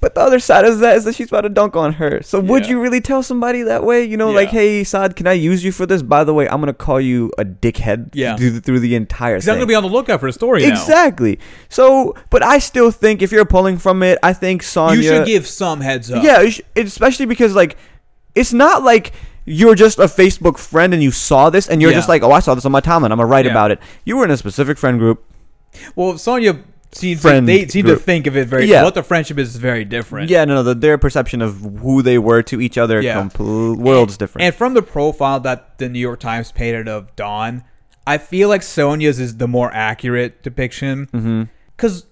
[0.00, 2.22] But the other side of that is that she's about to dunk on her.
[2.24, 4.02] So would you really tell somebody that way?
[4.02, 6.02] You know, like, "Hey, Saad, can I use you for this?
[6.02, 8.34] By the way, I'm gonna call you a dickhead Yeah.
[8.36, 10.70] through, through the entire Because I'm gonna be on the lookout for a story now.
[10.72, 11.38] Exactly.
[11.68, 14.96] So, but I still think if you're pulling from it, I think Sonya.
[14.96, 16.24] You should give some heads up.
[16.24, 16.44] Yeah,
[16.74, 17.76] especially because like,
[18.34, 19.12] it's not like
[19.44, 21.98] you're just a Facebook friend and you saw this and you're Yeah.
[21.98, 23.10] just like, oh, I saw this on my timeline.
[23.12, 23.50] I'm gonna write Yeah.
[23.52, 23.80] about it.
[24.04, 25.22] You were in a specific friend group.
[25.96, 26.58] Well, Sonya
[26.92, 28.66] seems Friend they seem to think of it very.
[28.66, 28.82] Yeah.
[28.84, 30.28] What the friendship is is very different.
[30.30, 33.20] Yeah, no, no, the, their perception of who they were to each other, Yeah.
[33.22, 34.44] compl- worlds different.
[34.44, 37.64] And from the profile that the New York Times painted of Dawn,
[38.06, 41.06] I feel like Sonya's is the more accurate depiction.
[41.14, 41.42] Mm-hmm.
[41.76, 42.04] Because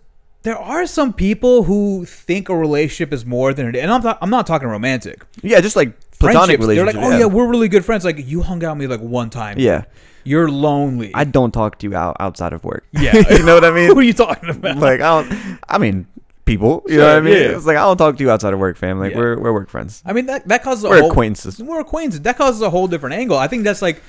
[0.44, 3.76] there are some people who think a relationship is more than it.
[3.76, 5.22] And I'm, not- I'm not talking romantic.
[5.42, 7.24] yeah, just like platonic Friendships, They're like, oh yeah.
[7.26, 8.04] we're really good friends.
[8.04, 9.58] Like you hung out with me like one time.
[9.58, 9.84] yeah.
[10.22, 11.10] You're lonely.
[11.14, 12.84] I don't talk to you out outside of work.
[12.92, 13.16] yeah.
[13.30, 13.86] you know what I mean?
[13.92, 14.76] Who are you talking about?
[14.76, 15.58] like I don't.
[15.68, 16.06] I mean,
[16.44, 16.82] people.
[16.86, 17.32] You know what I mean?
[17.34, 17.56] yeah.
[17.56, 18.98] It's like I don't talk to you outside of work, fam.
[19.00, 19.18] Like Yeah.
[19.18, 20.02] we're we're work friends.
[20.04, 21.62] I mean that that causes a We're whole, acquaintances.
[21.62, 22.20] We're acquaintances.
[22.20, 23.38] That causes a whole different angle.
[23.38, 24.02] I think that's like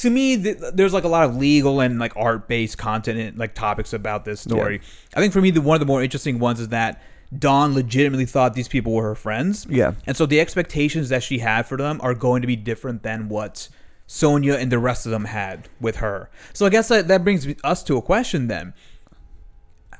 [0.00, 0.42] to me.
[0.42, 3.92] Th- there's like a lot of legal and like art based content and like topics
[3.92, 4.80] about this story.
[5.14, 7.02] I think for me, the one of the more interesting ones is that
[7.36, 9.66] Dawn legitimately thought these people were her friends.
[9.68, 9.94] Yeah.
[10.06, 13.28] And so the expectations that she had for them are going to be different than
[13.28, 13.68] what
[14.06, 16.28] Sonya and the rest of them had with her.
[16.52, 18.74] So I guess that, that brings us to a question then.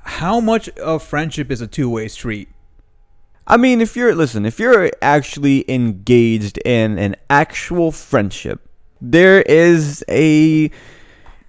[0.04, 2.48] How much of friendship is a two way street?
[3.46, 8.68] I mean, if you're listen, if you're actually engaged in an actual friendship,
[9.00, 10.70] there is a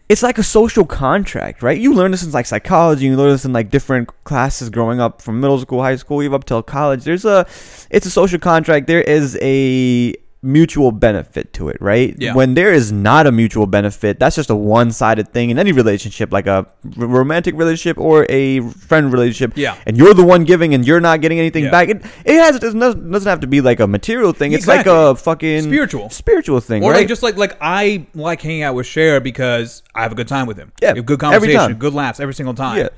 [0.10, 1.80] it's like a social contract, right?
[1.80, 5.22] You learn this in like psychology, you learn this in like different classes growing up
[5.22, 7.04] from middle school, high school, even up till college.
[7.04, 7.48] There's a
[7.90, 8.88] it's a social contract.
[8.88, 10.14] There is a
[10.44, 12.16] mutual benefit to it, right?
[12.20, 12.34] Yeah.
[12.36, 16.34] When there is not a mutual benefit, that's just a one-sided thing in any relationship,
[16.34, 19.58] like a r- romantic relationship or a friend relationship.
[19.58, 19.78] Yeah.
[19.88, 21.72] And you're the one giving and you're not getting anything Yeah.
[21.72, 21.88] back.
[21.90, 22.80] It, it has it doesn't
[23.12, 24.52] doesn't have to be like a material thing.
[24.52, 24.92] It's Exactly.
[24.92, 26.10] like a fucking Spiritual.
[26.10, 26.98] spiritual thing, Or right?
[26.98, 30.28] like just like like I like hanging out with Cher because I have a good
[30.28, 30.74] time with him.
[30.82, 32.78] Yeah, We have good conversation, good laughs every single time.
[32.80, 32.90] Yeah.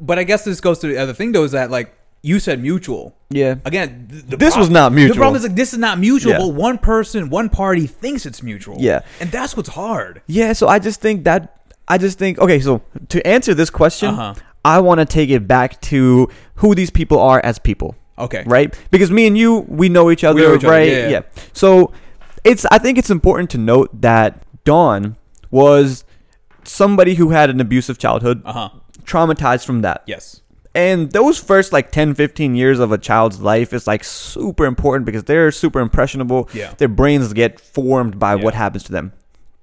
[0.00, 1.94] But I guess this goes to the other thing though is that like
[2.30, 3.04] you said mutual.
[3.30, 3.56] yeah.
[3.66, 5.14] Again, th- the This was not mutual.
[5.14, 6.38] The problem is like this is not mutual, Yeah.
[6.44, 8.76] but one person, one party thinks it's mutual.
[8.80, 9.00] Yeah.
[9.20, 10.22] and that's what's hard.
[10.26, 11.40] Yeah, so I just think that
[11.86, 12.80] I just think okay, so
[13.14, 14.34] to answer this question, Uh-huh.
[14.64, 16.28] I want to take it back to
[16.60, 18.70] who these people are as people, Okay, right?
[18.90, 20.88] Because me and you, we know each other, know each other, right?
[20.90, 21.22] yeah, yeah.
[21.52, 21.92] So
[22.50, 24.28] it's I think it's important to note that
[24.64, 25.16] Dawn
[25.50, 26.04] was
[26.64, 28.68] somebody who had an abusive childhood, Uh huh.
[29.04, 30.02] traumatized from that.
[30.06, 30.40] Yes.
[30.74, 35.06] And those first like 10, 15 years of a child's life is like super important
[35.06, 36.48] because they're super impressionable.
[36.52, 36.74] Yeah.
[36.78, 39.12] Their brains get formed by what happens to them.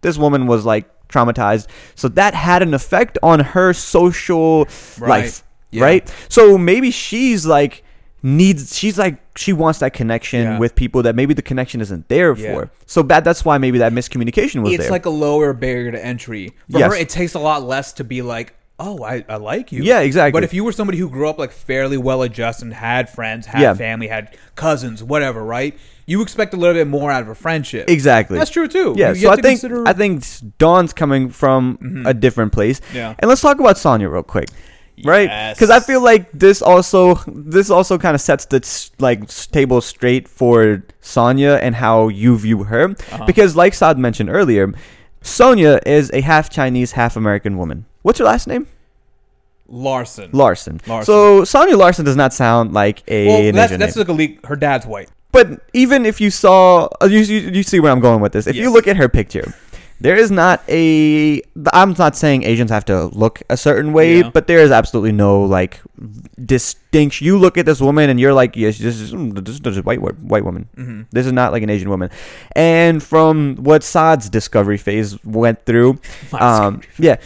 [0.01, 1.67] This woman was like traumatized.
[1.95, 4.65] So that had an effect on her social
[4.99, 5.09] Right.
[5.09, 5.43] life.
[5.69, 5.83] Yeah.
[5.83, 6.13] Right?
[6.29, 7.83] So maybe she's like
[8.23, 10.59] needs she's like she wants that connection Yeah.
[10.59, 12.53] with people that maybe the connection isn't there Yeah.
[12.53, 12.71] for.
[12.85, 14.85] So bad that's why maybe that miscommunication was It's there.
[14.85, 16.53] It's like a lower barrier to entry.
[16.71, 16.93] For Yes.
[16.93, 19.83] her, it takes a lot less to be like, oh, I, I like you.
[19.83, 20.31] Yeah, exactly.
[20.37, 23.45] But if you were somebody who grew up like fairly well adjusted and had friends,
[23.45, 23.73] had Yeah.
[23.75, 25.77] family, had cousins, whatever, right?
[26.07, 27.89] You expect a little bit more out of a friendship.
[27.89, 28.37] Exactly.
[28.37, 28.95] That's true too.
[28.97, 30.23] Yeah, You- you so have I to think consider- I think
[30.57, 32.81] Dawn's coming from a different place.
[32.93, 33.13] Yeah.
[33.19, 34.49] And let's talk about Sonya real quick.
[35.03, 35.55] Right?
[35.57, 39.47] Cuz I feel like this also this also kind of sets the s- like s-
[39.47, 43.25] table straight for Sonya and how you view her Uh-huh.
[43.25, 44.71] because like Saad mentioned earlier,
[45.23, 47.85] Sonya is a half Chinese, half American woman.
[48.01, 48.67] What's your last name?
[49.67, 50.29] Larson.
[50.33, 50.81] Larson.
[50.85, 51.05] Larson.
[51.05, 54.45] So Sonya Larson does not sound like a well, that's that's like a leak.
[54.45, 55.09] Her dad's white.
[55.31, 58.47] But even if you saw, uh, you, you, you see where I'm going with this.
[58.47, 59.53] If you look at her picture,
[60.01, 61.41] there is not a.
[61.71, 64.29] I'm not saying Asians have to look a certain way, Yeah.
[64.29, 65.79] but there is absolutely no like
[66.43, 67.25] distinction.
[67.25, 69.81] You look at this woman and you're like, yes, this is mm, this is a
[69.83, 70.67] white white woman.
[70.75, 71.03] Mm-hmm.
[71.11, 72.09] This is not like an Asian woman.
[72.55, 75.99] And from what Saad's discovery phase went through,
[76.33, 77.17] um, yeah,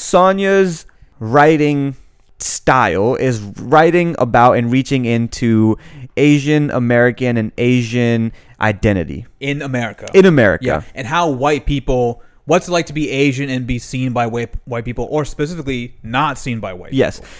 [0.00, 0.86] Sonya's
[1.18, 1.94] writing
[2.38, 5.76] style is writing about and reaching into
[6.16, 10.08] Asian American and Asian identity in America.
[10.14, 10.64] in America.
[10.64, 12.22] yeah, and how white people.
[12.46, 15.94] What's it like to be Asian and be seen by white white people, or specifically
[16.02, 16.92] not seen by white?
[16.92, 17.20] Yes.
[17.20, 17.30] people?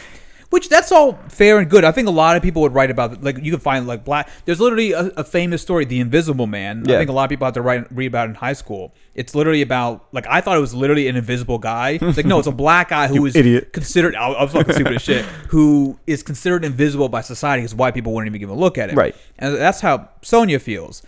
[0.50, 1.84] Which that's all fair and good.
[1.84, 4.28] I think a lot of people would write about like you can find like black.
[4.44, 6.90] There's literally a, a famous story, The Invisible Man.
[6.90, 8.92] I think a lot of people have to write read about it in high school.
[9.14, 12.00] It's literally about like I thought it was literally an invisible guy.
[12.02, 13.72] It's like no, it's a black guy who is idiot.
[13.72, 14.16] considered.
[14.16, 15.24] I, I was fucking stupid as shit.
[15.50, 18.90] Who is considered invisible by society because white people wouldn't even give a look at
[18.90, 18.96] it.
[18.96, 19.14] Right.
[19.38, 21.02] And that's how Sonya feels.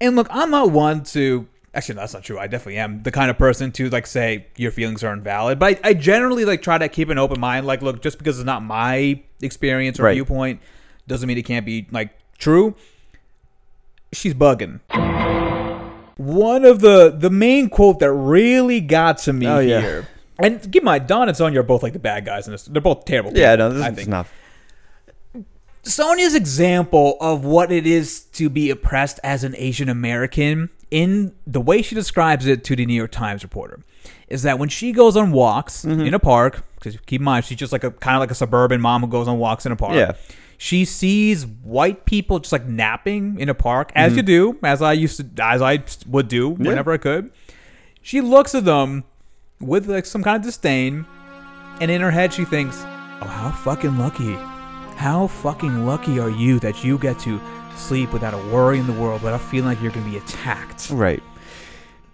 [0.00, 2.38] And look, I'm not one to actually no, that's not true.
[2.38, 5.58] I definitely am the kind of person to like say your feelings are invalid.
[5.58, 7.66] But I, I generally like try to keep an open mind.
[7.66, 10.14] Like, look, just because it's not my experience or Right.
[10.14, 10.60] viewpoint
[11.06, 12.74] doesn't mean it can't be like true.
[14.12, 14.80] She's bugging.
[16.16, 19.80] One of the the main quote that really got to me Oh, yeah.
[19.80, 20.08] here.
[20.40, 22.64] And keep my mind, Dawn and Sonya are both like the bad guys in this.
[22.64, 23.32] They're both terrible.
[23.36, 24.08] Yeah, people, no, this I is think.
[24.08, 24.26] not.
[25.82, 31.60] Sonya's example of what it is to be oppressed as an Asian American in the
[31.60, 33.80] way she describes it to the New York Times reporter
[34.28, 36.02] is that when she goes on walks Mm-hmm.
[36.02, 38.34] in a park, because keep in mind she's just like a kind of like a
[38.34, 39.94] suburban mom who goes on walks in a park.
[39.94, 40.12] Yeah.
[40.58, 43.98] She sees white people just like napping in a park, Mm-hmm.
[43.98, 47.30] as you do, as I used to, as I would do whenever I could.
[48.02, 49.04] She looks at them
[49.60, 51.06] with like some kind of disdain,
[51.80, 54.36] and in her head she thinks, "Oh, how fucking lucky!
[54.98, 57.40] How fucking lucky are you that you get to
[57.76, 61.22] sleep without a worry in the world, without feeling like you're gonna be attacked." Right.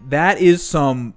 [0.09, 1.14] That is some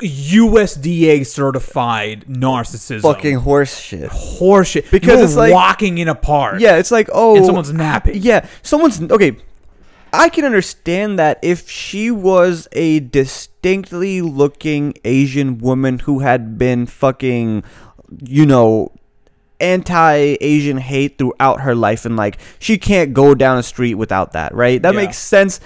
[0.00, 3.02] USDA certified narcissism.
[3.02, 4.10] Fucking horse shit.
[4.10, 4.90] horseshit.
[4.90, 6.60] Because You're it's like- walking in a park.
[6.60, 8.22] Yeah, it's like oh, and someone's napping.
[8.22, 9.36] Yeah, someone's okay.
[10.12, 16.86] I can understand that if she was a distinctly looking Asian woman who had been
[16.86, 17.62] fucking,
[18.24, 18.90] you know,
[19.60, 24.54] anti-Asian hate throughout her life, and like she can't go down a street without that,
[24.54, 24.80] right?
[24.80, 25.00] That Yeah.
[25.00, 25.60] makes sense.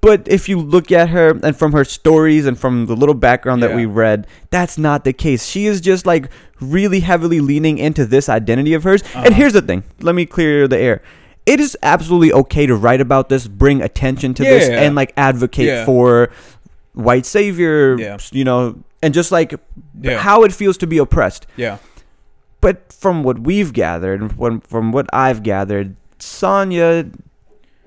[0.00, 3.62] But if you look at her and from her stories and from the little background
[3.62, 3.76] that Yeah.
[3.76, 5.46] we read, that's not the case.
[5.46, 6.28] She is just like
[6.60, 9.02] really heavily leaning into this identity of hers.
[9.14, 9.34] And Uh-huh.
[9.34, 11.00] here's the thing let me clear the air.
[11.46, 14.82] It is absolutely okay to write about this, bring attention to this, Yeah.
[14.82, 15.84] and like advocate Yeah.
[15.86, 16.28] for
[16.94, 18.18] white savior, Yeah.
[18.30, 19.54] you know, and just like
[20.02, 20.18] Yeah.
[20.18, 21.46] how it feels to be oppressed.
[21.56, 21.78] Yeah.
[22.64, 27.10] But from what we've gathered, and from, from what I've gathered, Sonya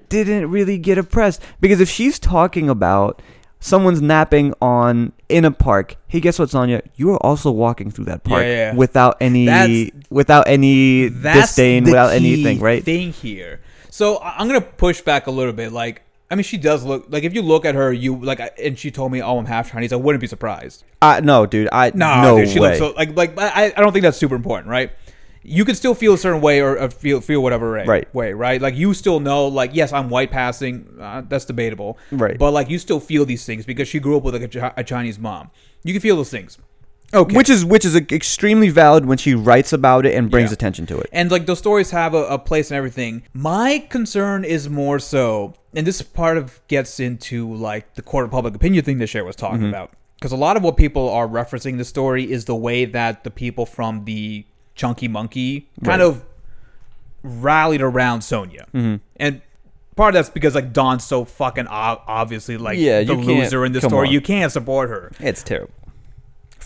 [0.09, 3.21] didn't really get oppressed because if she's talking about
[3.59, 6.81] someone's napping on in a park, hey, guess what, Sonya?
[6.95, 8.75] You are also walking through that park Yeah, yeah.
[8.75, 12.83] without any That's- without any disdain, without anything, right?
[12.83, 13.61] Thing here.
[13.89, 15.71] So I'm gonna push back a little bit.
[15.73, 18.77] Like, I mean, she does look like if you look at her, you like, and
[18.77, 20.83] she told me, "Oh, I'm half Chinese." I wouldn't be surprised.
[21.01, 22.67] I, no, dude, I No, no dude, she way.
[22.69, 24.91] looks so like like I, I don't think that's super important, right?
[25.43, 28.13] You can still feel a certain way or, or feel feel whatever way, Right.
[28.13, 28.61] way, right?
[28.61, 30.97] Like you still know, like yes, I'm white passing.
[30.99, 32.37] Uh, that's debatable, Right.
[32.37, 34.83] But like you still feel these things because she grew up with like a, a
[34.83, 35.51] Chinese mom.
[35.83, 36.57] You can feel those things.
[37.13, 40.55] Okay, Which is which is extremely valid when she writes about it and brings Yeah.
[40.55, 41.09] attention to it.
[41.13, 43.23] and like those stories have a, a place and everything.
[43.33, 48.31] My concern is more so, and this part of gets into like the court of
[48.31, 49.69] public opinion thing that Cher was talking Mm-hmm.
[49.69, 49.91] about.
[50.19, 53.29] Because a lot of what people are referencing the story is the way that the
[53.31, 56.07] people from the Chunky Monkey kind Right.
[56.09, 56.23] of
[57.23, 58.95] rallied around Sonya, Mm-hmm.
[59.17, 59.41] and
[59.95, 63.71] part of that's because like Dawn's so fucking ob- obviously like Yeah, the loser in
[63.71, 64.07] the story.
[64.07, 64.13] on.
[64.13, 65.11] You can't support her.
[65.19, 65.71] It's terrible.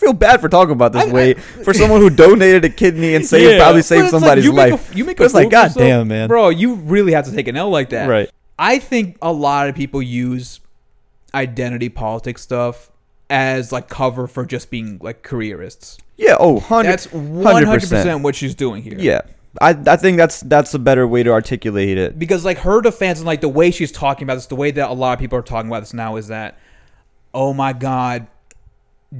[0.02, 1.34] I feel bad for talking about this I- way I-
[1.64, 4.52] for someone who donated a kidney and saved Yeah, probably saved it's like somebody's you
[4.52, 4.92] make life.
[4.92, 5.78] A, you make But a it's like, God yourself.
[5.86, 6.28] damn, man.
[6.28, 6.48] bro.
[6.48, 8.28] You really have to take an L like that, Right.
[8.58, 10.60] I think a lot of people use
[11.34, 12.90] identity politics stuff
[13.30, 15.98] as like cover for just being like careerists.
[16.16, 16.36] Yeah.
[16.38, 18.96] Oh, 100 That's one hundred percent what she's doing here.
[18.98, 19.22] Yeah.
[19.60, 22.18] I I think that's that's a better way to articulate it.
[22.18, 24.90] because like her defense and like the way she's talking about this, the way that
[24.90, 26.58] a lot of people are talking about this now is that,
[27.34, 28.26] oh my god,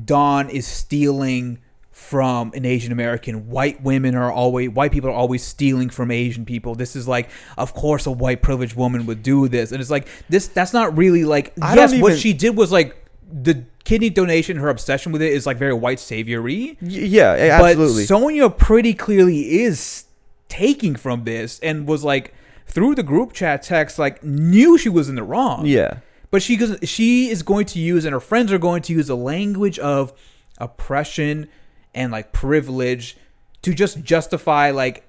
[0.05, 1.59] Dawn is stealing
[1.91, 3.49] from an Asian American.
[3.49, 6.75] White women are always white people are always stealing from Asian people.
[6.75, 7.29] This is like,
[7.59, 10.49] of course, a white privileged woman would do this, and it's like this.
[10.49, 11.53] That's not really like.
[11.61, 12.97] I yes, don't what even- she did was like
[13.31, 14.57] the kidney donation.
[14.57, 16.79] Her obsession with it is like very white saviory.
[16.81, 18.03] Y- yeah, absolutely.
[18.05, 20.07] But Sonya pretty clearly is
[20.49, 22.35] taking from this and was like
[22.67, 25.67] through the group chat text, like knew she was in the wrong.
[25.67, 25.99] yeah.
[26.33, 29.07] But she goes, she is going to use, and her friends are going to use
[29.07, 30.13] the language of
[30.59, 31.49] oppression
[31.95, 33.17] and like privilege
[33.63, 35.05] to just justify like,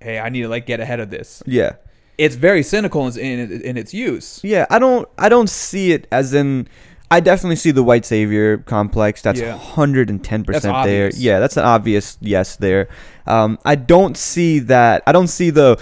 [0.00, 1.42] hey, I need to like get ahead of this.
[1.46, 1.74] Yeah.
[2.18, 4.40] It's very cynical in, in, in its use.
[4.44, 6.68] Yeah, I don't I don't see it as in
[7.10, 9.22] I definitely see the white savior complex.
[9.22, 9.56] That's Yeah.
[9.56, 11.06] hundred and ten That's percent there.
[11.06, 11.20] obvious.
[11.20, 12.88] Yeah, that's an obvious yes there.
[13.26, 15.02] Um, I don't see that.
[15.06, 15.78] I don't see the.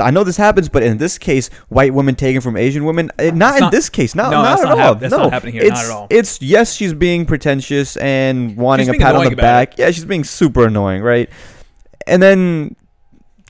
[0.00, 3.10] I know this happens, but in this case, white women taken from Asian women.
[3.18, 4.14] eh, Not in this case.
[4.14, 4.78] Not, no, not that's at not all.
[4.94, 6.06] hap- that's no, not happening here, not It's, at all.
[6.10, 9.78] It's yes, she's being pretentious and wanting She's a pat on the back.
[9.78, 11.30] Yeah, she's being super annoying, right?
[12.06, 12.74] And then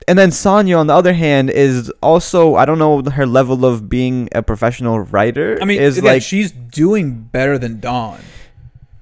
[0.07, 3.89] and then Sonya, on the other hand, is also I don't know her level of
[3.89, 5.57] being a professional writer.
[5.61, 8.19] I mean, is like she's doing better than Dawn.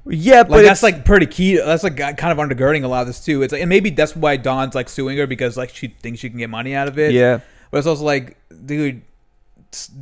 [0.07, 1.57] Yeah, but Like it's that's like pretty key.
[1.57, 3.41] That's like kind of undergirding a lot of this too.
[3.41, 6.29] It's like, and maybe that's why Dawn's like suing her because like she thinks she
[6.29, 7.11] can get money out of it.
[7.13, 7.39] yeah,
[7.71, 9.01] But it's also like, dude,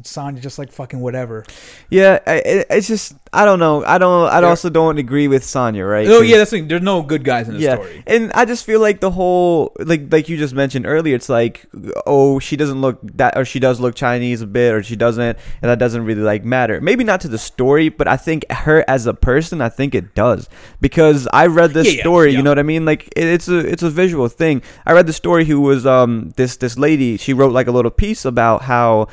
[0.04, 1.46] Sonya just like fucking whatever.
[1.90, 2.20] yeah.
[2.28, 3.84] I- it's just I don't know.
[3.84, 4.30] I don't.
[4.30, 6.08] I also don't agree with Sonya, right?
[6.08, 6.68] Oh yeah, that's the thing.
[6.68, 8.04] There's no good guys in this yeah, story.
[8.06, 11.66] and I just feel like the whole like like you just mentioned earlier, it's like
[12.06, 15.38] oh she doesn't look that or she does look Chinese a bit or she doesn't,
[15.62, 16.80] and that doesn't really like matter.
[16.80, 20.14] Maybe not to the story, but I think her as a person, I think it
[20.14, 20.48] does
[20.80, 22.32] because I read this yeah, story.
[22.32, 22.38] yeah.
[22.38, 22.86] You know what I mean?
[22.86, 24.62] Like it, it's a it's a visual thing.
[24.86, 25.46] I read the story.
[25.46, 27.18] Who was um this this lady?
[27.18, 29.08] She wrote like a little piece about how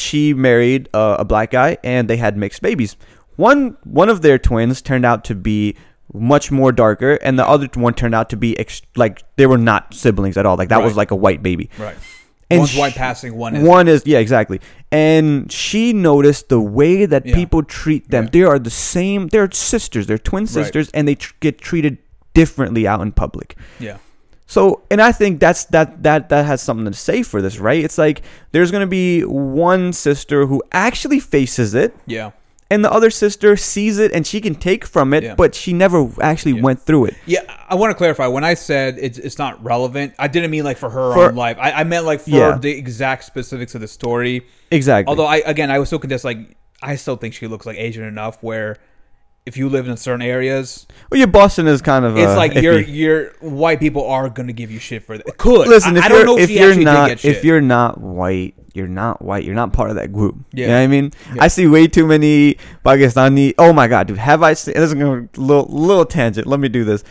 [0.00, 2.96] she married uh, a black guy and they had mixed babies.
[3.36, 5.76] One one of their twins turned out to be
[6.12, 9.56] much more darker, and the other one turned out to be ex- like they were
[9.58, 10.56] not siblings at all.
[10.56, 11.70] Like that was like a white baby.
[11.78, 11.96] Right.
[12.50, 13.62] And One's sh- white passing, one is.
[13.66, 14.60] One is yeah, exactly.
[14.90, 17.34] And she noticed the way that Yeah.
[17.36, 18.24] people treat them.
[18.24, 18.30] Yeah.
[18.32, 19.28] They are the same.
[19.28, 20.08] They're sisters.
[20.08, 21.98] They're twin sisters, and they tr- get treated
[22.34, 23.56] differently out in public.
[23.78, 23.98] Yeah.
[24.50, 27.84] So, and I think that's that that that has something to say for this, right?
[27.84, 32.32] It's like there's gonna be one sister who actually faces it, Yeah.
[32.68, 35.34] and the other sister sees it and she can take from it, Yeah.
[35.36, 36.62] but she never actually Yeah.
[36.62, 37.14] went through it.
[37.26, 38.26] Yeah, I want to clarify.
[38.26, 41.36] When I said it's, it's not relevant, I didn't mean like for her For- own
[41.36, 41.56] life.
[41.60, 42.58] I, I meant like for Yeah.
[42.60, 44.42] the exact specifics of the story.
[44.72, 45.08] Exactly.
[45.08, 48.02] Although I again, I was still contest like I still think she looks like Asian
[48.02, 48.78] enough where
[49.50, 52.16] if you live in certain areas, Well, your Boston is kind of.
[52.16, 55.36] it's uh, like you're white people are gonna give you shit for that.
[55.38, 58.00] Could Listen, I, if I don't you're know if, if you're not if you're not
[58.00, 59.42] white, you're not white.
[59.44, 60.36] You're not part of that group.
[60.52, 60.60] Yeah.
[60.60, 61.12] You know what I mean?
[61.34, 61.42] Yeah.
[61.44, 63.54] I see way too many Pakistani.
[63.58, 64.18] Oh my god, dude!
[64.18, 64.74] Have I seen?
[64.74, 66.46] This is a little little tangent.
[66.46, 67.02] Let me do this.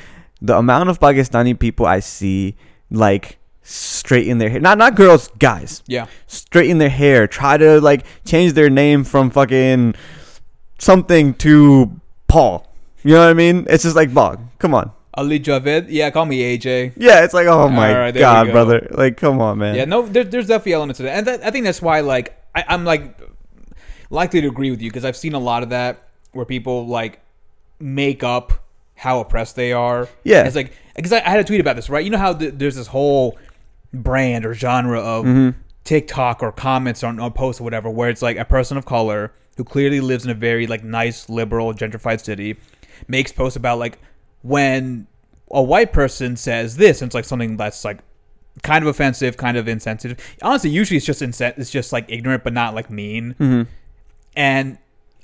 [0.42, 2.56] The amount of Pakistani people I see
[2.90, 4.62] like straighten their hair.
[4.62, 5.84] Not not girls, guys.
[5.88, 7.28] yeah, Straighten their hair.
[7.28, 9.96] Try to like change their name from fucking
[10.78, 11.99] something to
[12.30, 12.66] Paul.
[13.04, 13.66] You know what I mean?
[13.70, 14.40] It's just like Bog.
[14.60, 14.92] Come on.
[15.16, 16.94] Ali Javed, yeah, call me AJ.
[16.96, 18.52] Yeah, it's like oh my there god, go.
[18.54, 18.88] brother.
[18.92, 19.76] Like come on, man.
[19.76, 22.42] Yeah, no, there, there's definitely elements to that, and that, I think that's why, like,
[22.56, 23.20] I, I'm like
[24.10, 27.20] likely to agree with you because I've seen a lot of that where people like
[27.80, 28.54] make up
[28.96, 30.08] how oppressed they are.
[30.24, 30.46] Yeah.
[30.46, 32.04] it's like because I, I had a tweet about this, right?
[32.04, 33.38] You know how th- there's this whole
[33.94, 35.60] brand or genre of Mm-hmm.
[35.86, 39.34] TikTok or comments on, on posts or whatever, where it's like a person of color
[39.60, 42.56] who clearly lives in a very like nice, liberal, gentrified city
[43.10, 44.00] makes posts about like
[44.42, 45.06] when
[45.52, 48.00] a white person says this, and it's like something that's like
[48.64, 50.18] kind of offensive, kind of insensitive.
[50.42, 53.36] Honestly, usually it's just insen- it's just like ignorant, but not like mean.
[53.38, 53.64] Mm-hmm.
[54.38, 54.78] And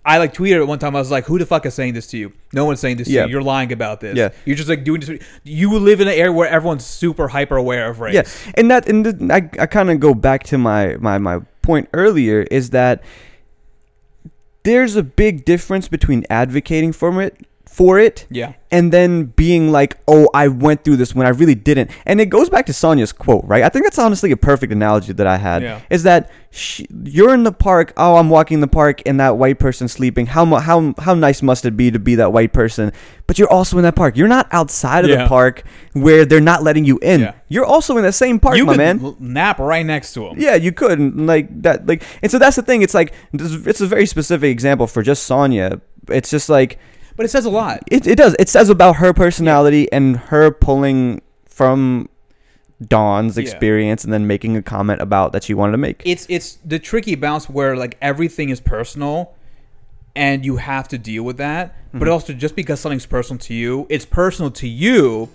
[0.04, 0.96] I like tweeted at one time.
[0.96, 2.34] I was like, "Who the fuck is saying this to you?
[2.52, 3.22] No one's saying this Yeah.
[3.22, 3.34] to you.
[3.34, 4.18] You're lying about this.
[4.18, 4.30] Yeah.
[4.44, 5.20] you're just like doing this.
[5.46, 8.14] You live in an area where everyone's super hyper aware of race.
[8.16, 11.40] Yeah, and that and th- I I kind of go back to my my my
[11.62, 13.02] point earlier is that
[14.66, 19.98] there's a big difference between advocating for it for it yeah, and then being like,
[20.08, 23.12] "Oh, I went through this when I really didn't." And it goes back to Sonya's
[23.12, 23.64] quote, right?
[23.64, 25.62] I think that's honestly a perfect analogy that I had.
[25.62, 25.82] Yeah.
[25.90, 27.92] Is that she, you're in the park?
[27.98, 30.28] Oh, I'm walking the park, and that white person sleeping.
[30.28, 32.94] How how how nice must it be to be that white person?
[33.28, 34.16] But you're also in that park.
[34.16, 35.24] You're not outside of Yeah.
[35.24, 37.20] the park where they're not letting you in.
[37.22, 37.34] Yeah.
[37.50, 39.16] You're also in the same park, you my man.
[39.20, 40.40] nap right next to him.
[40.40, 42.84] Yeah, you could and, like that like and so that's the thing.
[42.84, 45.82] It's like it's a very specific example for just Sonya.
[46.08, 46.80] It's just like
[47.16, 47.84] but it says a lot.
[47.92, 48.36] it, it does.
[48.40, 52.10] It says about her personality and her pulling from
[52.86, 53.44] Dawn's Yeah.
[53.44, 56.02] experience and then making a comment about that she wanted to make.
[56.06, 59.34] It's it's the tricky balance where like everything is personal,
[60.16, 61.74] and you have to deal with that.
[61.90, 62.00] Mm-hmm.
[62.00, 65.30] But also, just because something's personal to you, it's personal to you,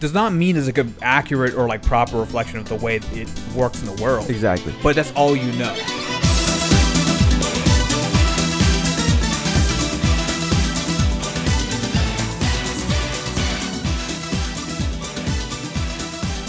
[0.00, 3.28] does not mean it's like an accurate or like proper reflection of the way it
[3.54, 4.28] works in the world.
[4.30, 4.72] exactly.
[4.82, 5.74] But that's all you know.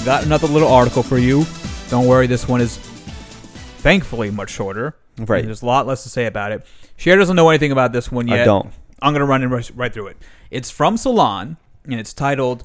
[0.07, 1.45] Got another little article for you.
[1.89, 4.95] Don't worry, this one is thankfully much shorter.
[5.17, 5.43] Right.
[5.43, 6.65] There's a lot less to say about it.
[6.95, 8.39] Cher doesn't know anything about this one yet.
[8.39, 8.71] I don't.
[9.01, 10.17] I'm gonna run in right, through it.
[10.49, 12.63] It's from Salon, and it's titled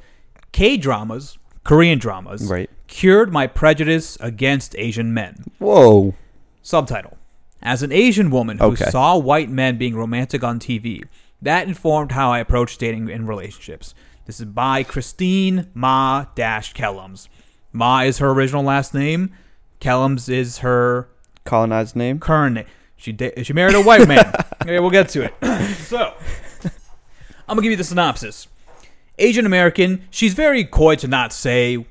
[0.52, 2.70] "K dramas, Korean dramas, Right.
[2.86, 6.14] cured my prejudice against Asian men." Whoa.
[6.62, 7.18] Subtitle:
[7.60, 8.84] As an Asian woman who Okay.
[8.88, 11.02] saw white men being romantic on TV,
[11.42, 13.94] that informed how I approach dating and relationships.
[14.26, 17.28] This is by Christine Ma Dash Kellams.
[17.72, 19.32] Ma is her original last name.
[19.80, 21.08] Kellams is her
[21.44, 22.20] Colonized name.
[22.20, 22.66] current name.
[22.96, 24.32] She da- she married a white man.
[24.62, 25.34] okay, we'll get to it.
[25.86, 26.14] so,
[27.48, 28.46] I'm gonna give you the synopsis.
[29.18, 30.04] Asian American.
[30.10, 31.84] She's very coy to not say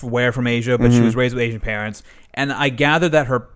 [0.00, 1.04] where from Asia, but she Mm-hmm.
[1.04, 3.48] was raised with Asian parents, and I gather that her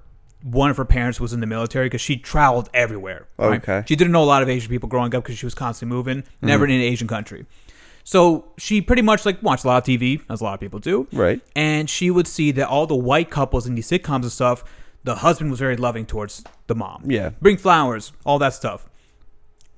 [0.43, 3.27] one of her parents was in the military because she traveled everywhere.
[3.39, 3.61] right?
[3.61, 3.83] Okay.
[3.89, 6.23] She didn't know a lot of Asian people growing up because she was constantly moving,
[6.43, 6.73] never Mm-hmm.
[6.75, 7.47] in an Asian country.
[8.11, 10.79] So she pretty much like watched a lot of TV, as a lot of people
[10.79, 11.43] do Right.
[11.55, 14.65] and she would see that all the white couples in these sitcoms and stuff,
[15.05, 17.03] the husband was very loving towards the mom.
[17.05, 17.33] Yeah.
[17.43, 18.89] Bring flowers, all that stuff.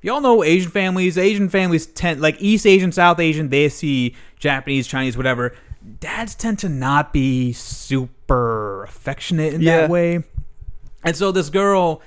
[0.01, 4.87] Y'all know Asian families, Asian families tend like East Asian, South Asian, they see Japanese,
[4.87, 5.53] Chinese, whatever.
[5.99, 9.78] Dads tend to not be super affectionate in Yeah.
[9.81, 10.22] that way.
[11.03, 12.01] And so this girl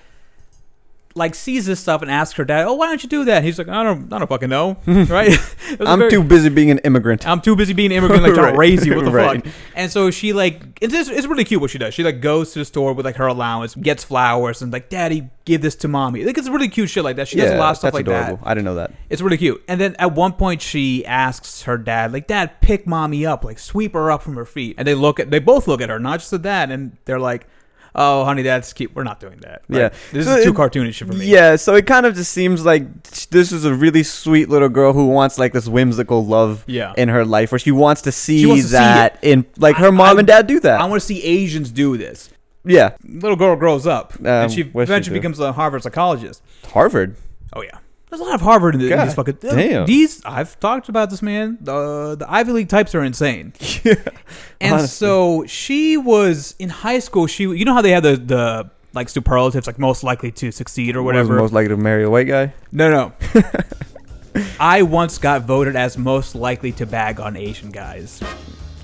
[1.15, 3.45] like sees this stuff and asks her dad, "Oh, why don't you do that?" And
[3.45, 5.37] he's like, "I don't, I don't fucking know." right?
[5.73, 7.25] It was a I'm very- too busy being an immigrant.
[7.27, 8.51] I'm too busy being an immigrant, like trying Right.
[8.53, 8.95] to raise you.
[8.95, 9.43] What the Right.
[9.43, 9.53] fuck?
[9.75, 11.93] And so she like, it's, it's really cute what she does.
[11.95, 15.29] She like goes to the store with like her allowance, gets flowers, and like, Daddy,
[15.45, 16.25] give this to mommy.
[16.25, 17.27] Like it's really cute shit like that.
[17.27, 18.37] She does a lot of stuff that's like adorable.
[18.43, 18.47] that.
[18.47, 18.91] I didn't know that.
[19.09, 19.63] It's really cute.
[19.67, 23.57] And then at one point she asks her dad, like, Dad, pick mommy up, like
[23.57, 24.75] sweep her up from her feet.
[24.77, 27.19] And they look at, they both look at her, not just the dad, and they're
[27.19, 27.47] like,
[27.95, 28.95] Oh, honey, that's cute.
[28.95, 29.61] We're not doing that.
[29.69, 29.79] Right?
[29.79, 29.89] Yeah.
[30.11, 31.25] this So is too it- cartoonish for me.
[31.27, 34.93] Yeah, so it kind of just seems like this is a really sweet little girl
[34.93, 36.93] who wants like this whimsical love Yeah.
[36.97, 39.87] in her life, where she wants to see wants to see that in like her
[39.87, 40.81] I- mom I- and dad do that.
[40.81, 42.29] I want to see Asians do this.
[42.65, 46.41] yeah, Little girl grows up, Um, and she what she eventually becomes a Harvard psychologist.
[46.71, 47.15] Harvard.
[47.55, 47.77] Oh yeah,
[48.13, 49.85] there's a lot of Harvard in, the, in God these fucking damn.
[49.87, 51.57] These I've talked about this man.
[51.61, 53.53] The the Ivy League types are insane.
[53.83, 53.95] Yeah.
[54.61, 54.87] and honestly.
[55.07, 57.25] so she was in high school.
[57.27, 60.95] She you know how they have the the like superlatives like most likely to succeed
[60.95, 61.35] or whatever.
[61.35, 62.53] most likely to marry a white guy.
[62.71, 63.13] no, no.
[64.59, 68.21] I once got voted as most likely to bag on Asian guys.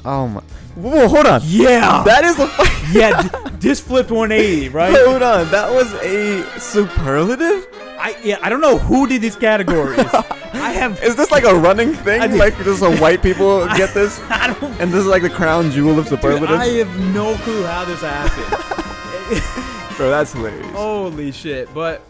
[0.03, 0.41] Oh my.
[0.75, 1.41] Whoa, hold on.
[1.45, 2.03] Yeah.
[2.03, 2.49] That is a.
[2.97, 4.91] yeah, d- this flipped 180, right?
[4.91, 5.49] hold on.
[5.51, 7.67] That was a superlative.
[7.99, 9.99] I yeah, I don't know who did these categories.
[10.53, 12.21] I have Is this like a running thing?
[12.21, 15.29] I like just so white people get this, I don't and this is like the
[15.29, 16.51] crown jewel of superlatives.
[16.51, 19.97] I have no clue how this happened.
[19.97, 20.65] Bro, that's hilarious.
[20.71, 21.73] Holy shit.
[21.73, 22.01] But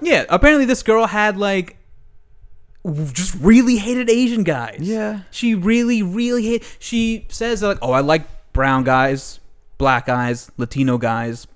[0.00, 1.76] yeah, apparently this girl had like
[3.12, 4.78] just really hated Asian guys.
[4.80, 5.20] Yeah.
[5.30, 9.40] She really, really hate she says like, Oh, I like brown guys,
[9.78, 11.46] black guys, Latino guys.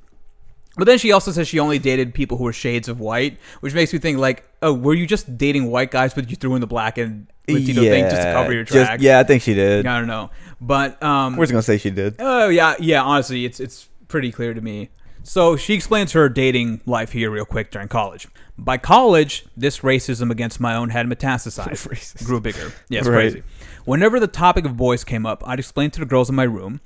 [0.79, 3.75] But then she also says she only dated people who were shades of white, which
[3.75, 6.61] makes me think like, oh, were you just dating white guys but you threw in
[6.61, 9.03] the black and Latino thing just to cover your just- tracks?
[9.03, 9.87] yeah, I think she did.
[9.87, 10.31] I don't know.
[10.61, 12.17] But um We're just gonna say she did.
[12.21, 13.03] Oh yeah, yeah.
[13.03, 14.89] Honestly, it's it's pretty clear to me.
[15.25, 18.27] So she explains her dating life here real quick during college.
[18.57, 22.73] By college, this racism against my own had metastasized, grew bigger.
[22.89, 23.33] Yeah, it's Right.
[23.33, 23.43] crazy.
[23.85, 26.81] Whenever the topic of boys came up, I'd explain to the girls in my room.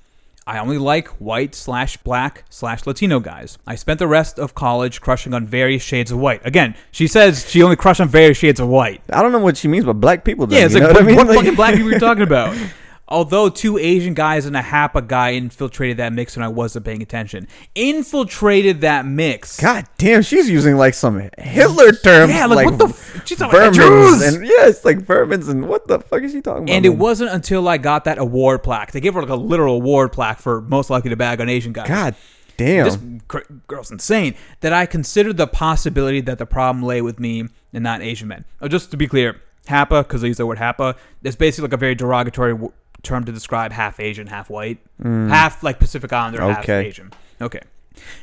[0.47, 3.59] I only like white slash black slash Latino guys.
[3.66, 6.45] I spent the rest of college crushing on various shades of white.
[6.45, 9.03] Again, she says she only crushed on various shades of white.
[9.11, 10.47] I don't know what she means, but black people.
[10.49, 11.16] Then, Yeah, it's like what, I mean?
[11.16, 12.57] what fucking black people are you talking about?
[13.12, 17.02] Although two Asian guys and a Hapa guy infiltrated that mix when I wasn't paying
[17.02, 17.46] attention.
[17.74, 19.60] Infiltrated that mix.
[19.60, 22.32] God damn, she's using like some Hitler terms.
[22.32, 24.22] Yeah, like, what the f- she's talking about Jews!
[24.22, 26.74] and yeah, it's like vermins and what the fuck is she talking about?
[26.74, 26.98] And it man?
[26.98, 28.92] wasn't until I got that award plaque.
[28.92, 31.74] They gave her like a literal award plaque for most likely to bag on Asian
[31.74, 31.88] guys.
[31.88, 32.14] God
[32.56, 32.84] damn.
[32.86, 32.98] this
[33.28, 34.36] cr- girl's insane.
[34.60, 38.46] That I considered the possibility that the problem lay with me and not Asian men.
[38.62, 41.74] Oh, just to be clear, Hapa, because I use the word Hapa, is basically like
[41.74, 42.56] a very derogatory
[43.03, 46.62] term to describe half Asian, half white, half like Pacific Islander, half Mm.
[46.62, 46.86] Okay.
[46.88, 47.11] Asian.
[47.40, 47.61] Okay.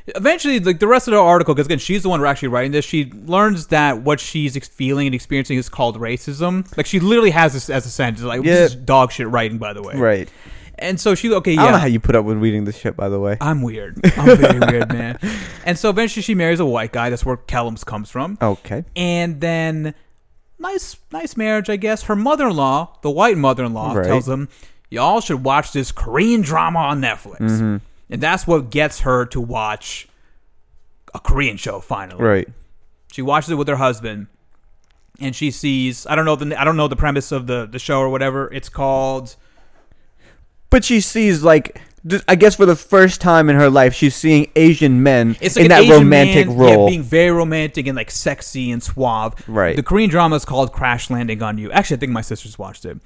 [0.07, 2.71] Eventually, like the rest of the article, because again, she's the one who actually writing
[2.71, 2.83] this.
[2.85, 6.65] She learns that what she's ex- feeling and experiencing is called racism.
[6.75, 8.23] Like she literally has this as a sentence.
[8.23, 8.53] Like Yeah.
[8.55, 9.95] this is dog shit writing, by the way.
[9.95, 10.29] right.
[10.81, 11.61] And so she okay, yeah.
[11.61, 13.37] I don't know how you put up with reading this shit, by the way.
[13.41, 13.99] I'm weird.
[14.17, 15.19] I'm very weird, man.
[15.65, 17.09] And so eventually she marries a white guy.
[17.09, 18.37] That's where Kellams comes from.
[18.41, 18.85] Okay.
[18.95, 19.93] And then,
[20.59, 22.03] nice, nice marriage, I guess.
[22.03, 24.05] Her mother-in-law, the white mother-in-law, Right.
[24.05, 24.49] tells them,
[24.89, 27.77] "Y'all should watch this Korean drama on Netflix." Mm-hmm.
[28.11, 30.07] And that's what gets her to watch
[31.13, 31.79] a Korean show.
[31.79, 32.49] Finally, Right.
[33.11, 34.27] she watches it with her husband,
[35.19, 36.05] and she sees.
[36.07, 38.51] I don't know the I don't know the premise of the the show or whatever.
[38.53, 39.35] It's called.
[40.71, 41.81] But she sees like
[42.27, 45.67] I guess for the first time in her life, she's seeing Asian men like in
[45.69, 46.85] that Asian romantic man, role.
[46.85, 49.35] yeah, being very romantic and like sexy and suave.
[49.47, 49.75] Right.
[49.75, 51.71] The Korean drama is called Crash Landing on You.
[51.71, 52.97] Actually, I think my sisters watched it.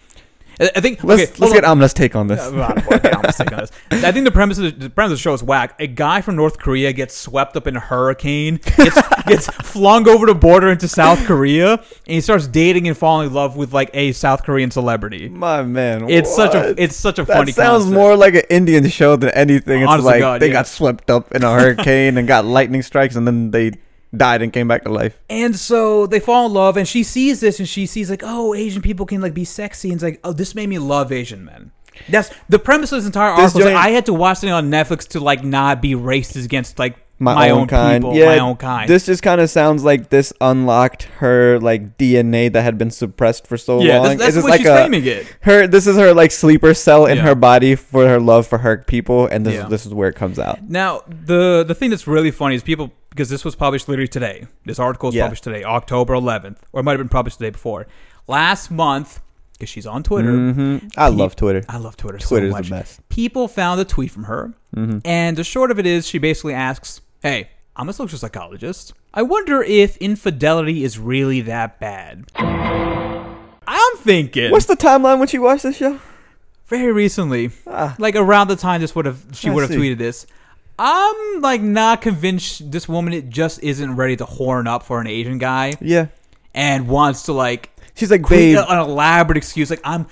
[0.60, 1.64] I think let's okay, let's get.
[1.66, 2.39] Amna's take on this.
[2.51, 3.72] Well, okay, I'm gonna take on this.
[3.91, 5.76] I think the premise of the, the premise of the show is whack.
[5.80, 10.26] A guy from North Korea gets swept up in a hurricane, gets, gets flung over
[10.26, 13.89] the border into South Korea, and he starts dating and falling in love with like
[13.93, 15.28] a South Korean celebrity.
[15.30, 16.80] My man, It's such a what?
[16.80, 17.51] it's such a that funny.
[17.51, 17.93] sounds concept.
[17.95, 19.82] more like an Indian show than anything.
[19.82, 20.54] It's Honest to like God, they yeah.
[20.54, 23.72] got swept up in a hurricane and got lightning strikes, and then they
[24.16, 25.20] died and came back to life.
[25.30, 28.53] And so they fall in love, and she sees this, and she sees like, oh,
[28.53, 31.43] Asian people can like be sexy, and it's like, oh, this made me love Asian
[31.45, 31.72] men.
[32.09, 33.61] That's the premise of this entire This article.
[33.61, 36.43] is, like, joint- I had to watch it on Netflix to like not be racist
[36.43, 38.26] against like My, my, own, own, kind, people, yeah.
[38.26, 38.89] my own kind.
[38.89, 43.47] This just kind of sounds like this unlocked her like DNA that had been suppressed
[43.47, 44.17] for so yeah, long.
[44.17, 45.28] that's, that's what just she's like a, framing it.
[45.41, 45.65] her.
[45.67, 47.24] This is her like sleeper cell in Yeah.
[47.24, 49.63] her body for her love for her people, and this Yeah.
[49.65, 50.69] is this is where it comes out.
[50.69, 54.47] Now, the the thing that's really funny is people because this was published literally today.
[54.65, 55.24] This article was Yeah.
[55.24, 57.86] published today, October 11th, or it might have been published the day before.
[58.28, 59.21] Last month,
[59.53, 60.32] because she's on Twitter.
[60.32, 61.63] hmm I Pe- love Twitter.
[61.69, 62.69] I love Twitter Twitter's so much.
[62.69, 63.07] the best.
[63.09, 66.53] People found a tweet from her, hmm and the short of it is, she basically
[66.55, 68.93] asks, "Hey, I'm a social psychologist.
[69.13, 75.39] I wonder if infidelity is really that bad." I'm thinking What's the timeline when she
[75.39, 75.99] watched this show?
[76.67, 80.26] very recently, Ah, like around the time this would have she would have tweeted this.
[80.78, 85.07] I'm like not convinced this woman it just isn't ready to horn up for an
[85.07, 86.07] Asian guy yeah.
[86.53, 88.57] and wants to like She's like, babe.
[88.57, 90.07] an elaborate excuse like I'm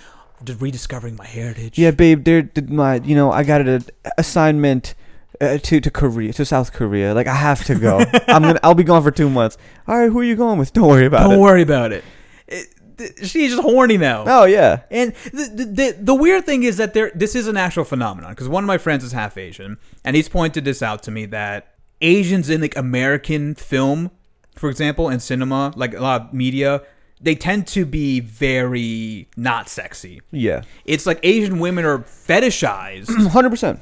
[0.59, 1.77] rediscovering my heritage.
[1.79, 2.23] Yeah, babe.
[2.25, 3.83] There, did my, you know, I got an
[4.19, 4.93] assignment
[5.41, 7.13] uh, to to Korea, to South Korea.
[7.13, 7.99] Like, I have to go.
[8.27, 9.57] I'm gonna, I'll be gone for two months.
[9.87, 10.71] All right, who are you going with?
[10.77, 11.29] Don't worry about it.
[11.29, 11.41] Don't it.
[11.41, 12.03] worry about it.
[12.47, 12.67] It-
[12.97, 14.23] th- She's just horny now.
[14.27, 14.81] Oh yeah.
[14.91, 18.31] And the, the, the, the weird thing is that there this is an actual phenomenon
[18.31, 21.25] because one of my friends is half Asian and he's pointed this out to me
[21.27, 24.11] that Asians in like American film,
[24.55, 26.83] for example, and cinema, like a lot of media,
[27.21, 30.21] they tend to be very not sexy.
[30.31, 30.63] Yeah.
[30.85, 33.79] It's like Asian women are fetishized, Hundred percent.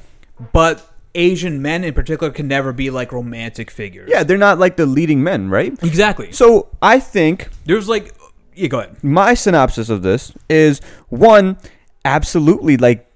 [0.52, 4.08] but Asian men in particular can never be like romantic figures.
[4.10, 5.72] Yeah, they're not like the leading men, right?
[5.82, 6.30] Exactly.
[6.32, 8.14] So I think There's like
[8.54, 9.02] Yeah, go ahead.
[9.02, 11.56] my synopsis of this is one
[12.02, 13.06] absolutely like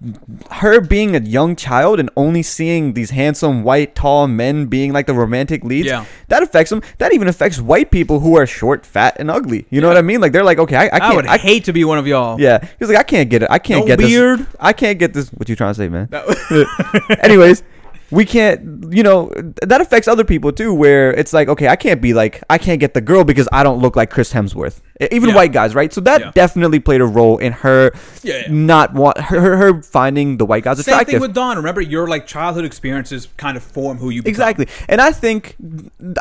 [0.50, 5.06] her being a young child and only seeing these handsome white tall men being like
[5.06, 6.04] the romantic leads Yeah.
[6.28, 9.80] that affects them that even affects white people who are short fat and ugly you
[9.80, 11.64] know what i mean like they're like okay i, I can't I would I, hate
[11.64, 12.38] to be one of y'all.
[12.38, 14.40] yeah he's like i can't get it i can't No get beard.
[14.40, 17.62] this i can't get this what you trying to say man That- anyways
[18.10, 19.30] we can't you know
[19.62, 22.78] that affects other people too where it's like okay i can't be like i can't
[22.78, 24.80] get the girl because i don't look like chris hemsworth
[25.10, 25.34] even Yeah.
[25.36, 26.30] white guys right so that Yeah.
[26.32, 27.92] definitely played a role in her
[28.22, 31.56] Yeah, not want her, her her finding the white guys Same attractive thing with Dawn.
[31.56, 34.30] Remember, your like childhood experiences kind of form who you become.
[34.30, 35.56] exactly and i think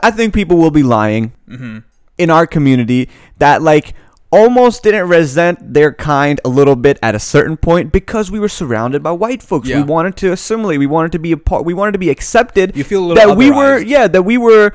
[0.01, 1.79] i think people will be lying Mm-hmm.
[2.17, 3.09] in our community
[3.39, 3.93] that like
[4.39, 8.49] almost didn't resent their kind a little bit at a certain point because we were
[8.61, 9.77] surrounded by white folks Yeah.
[9.77, 12.75] we wanted to assimilate we wanted to be a part we wanted to be accepted
[12.75, 14.71] You feel a little that we were yeah that we were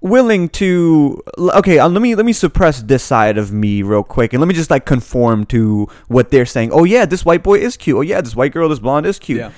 [0.00, 4.32] willing to okay uh, let me let me suppress this side of me real quick
[4.34, 7.58] and let me just like conform to what they're saying oh yeah this white boy
[7.58, 9.50] is cute oh yeah this white girl this blonde is cute Yeah.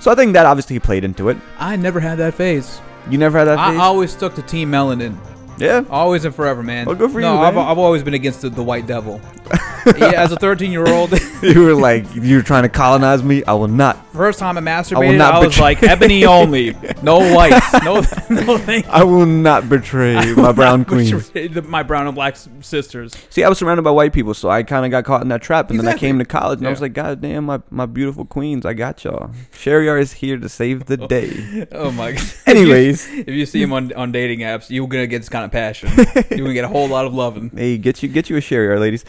[0.00, 2.80] so i think that obviously played into it I never had that phase.
[3.10, 3.80] you never had that I phase?
[3.80, 5.16] always stuck to Team Melanin.
[5.62, 6.86] Yeah Always and forever, man.
[6.86, 7.66] Well, good for no, you, I've, man.
[7.66, 9.20] I've always been against the, the white devil.
[9.96, 13.52] yeah, as a 13 year old, you were like you're trying to colonize me i
[13.52, 17.72] will not first time I masturbated, not I, was betray- like ebony only, no whites,
[17.84, 17.94] no,
[18.30, 22.48] no thank i will not betray my brown queens The- My brown and black s-
[22.60, 23.12] sisters.
[23.30, 25.42] see i was surrounded by white people so i kind of got caught in that
[25.42, 26.08] trap and then i Exactly.
[26.08, 29.02] came to college and i was like god damn my, my beautiful queens i got
[29.04, 31.06] y'all sherry is here to save the oh.
[31.08, 32.22] day Oh my god.
[32.46, 33.06] Anyways.
[33.06, 35.44] if you, if you see him on, on dating apps, you're gonna get this kind
[35.44, 35.90] of passion.
[36.30, 37.50] You're gonna get a whole lot of loving.
[37.54, 39.04] Hey, get you get you a Sherry, our ladies.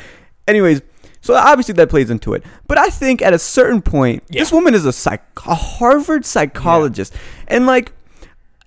[0.48, 0.82] Anyways,
[1.22, 2.44] so obviously that plays into it.
[2.68, 4.42] But I think at a certain point, Yeah.
[4.42, 7.14] this woman is a psych a Harvard psychologist.
[7.48, 7.94] And like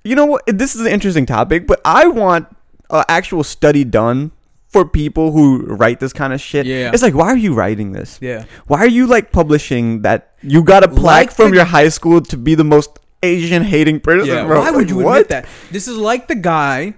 [0.04, 2.48] you know what this is an interesting topic, but I want
[2.90, 4.30] an actual study done
[4.68, 6.66] for people who write this kind of shit.
[6.66, 6.90] Yeah.
[6.92, 8.18] It's like why are you writing this?
[8.22, 8.44] Yeah.
[8.66, 11.88] Why are you like publishing that you got a plaque Like from the- your high
[11.88, 14.28] school to be the most Asian hating person?
[14.28, 14.46] Yeah.
[14.46, 14.60] bro?
[14.60, 15.12] Why would Like, you what?
[15.22, 15.46] admit that?
[15.72, 16.94] This is like the guy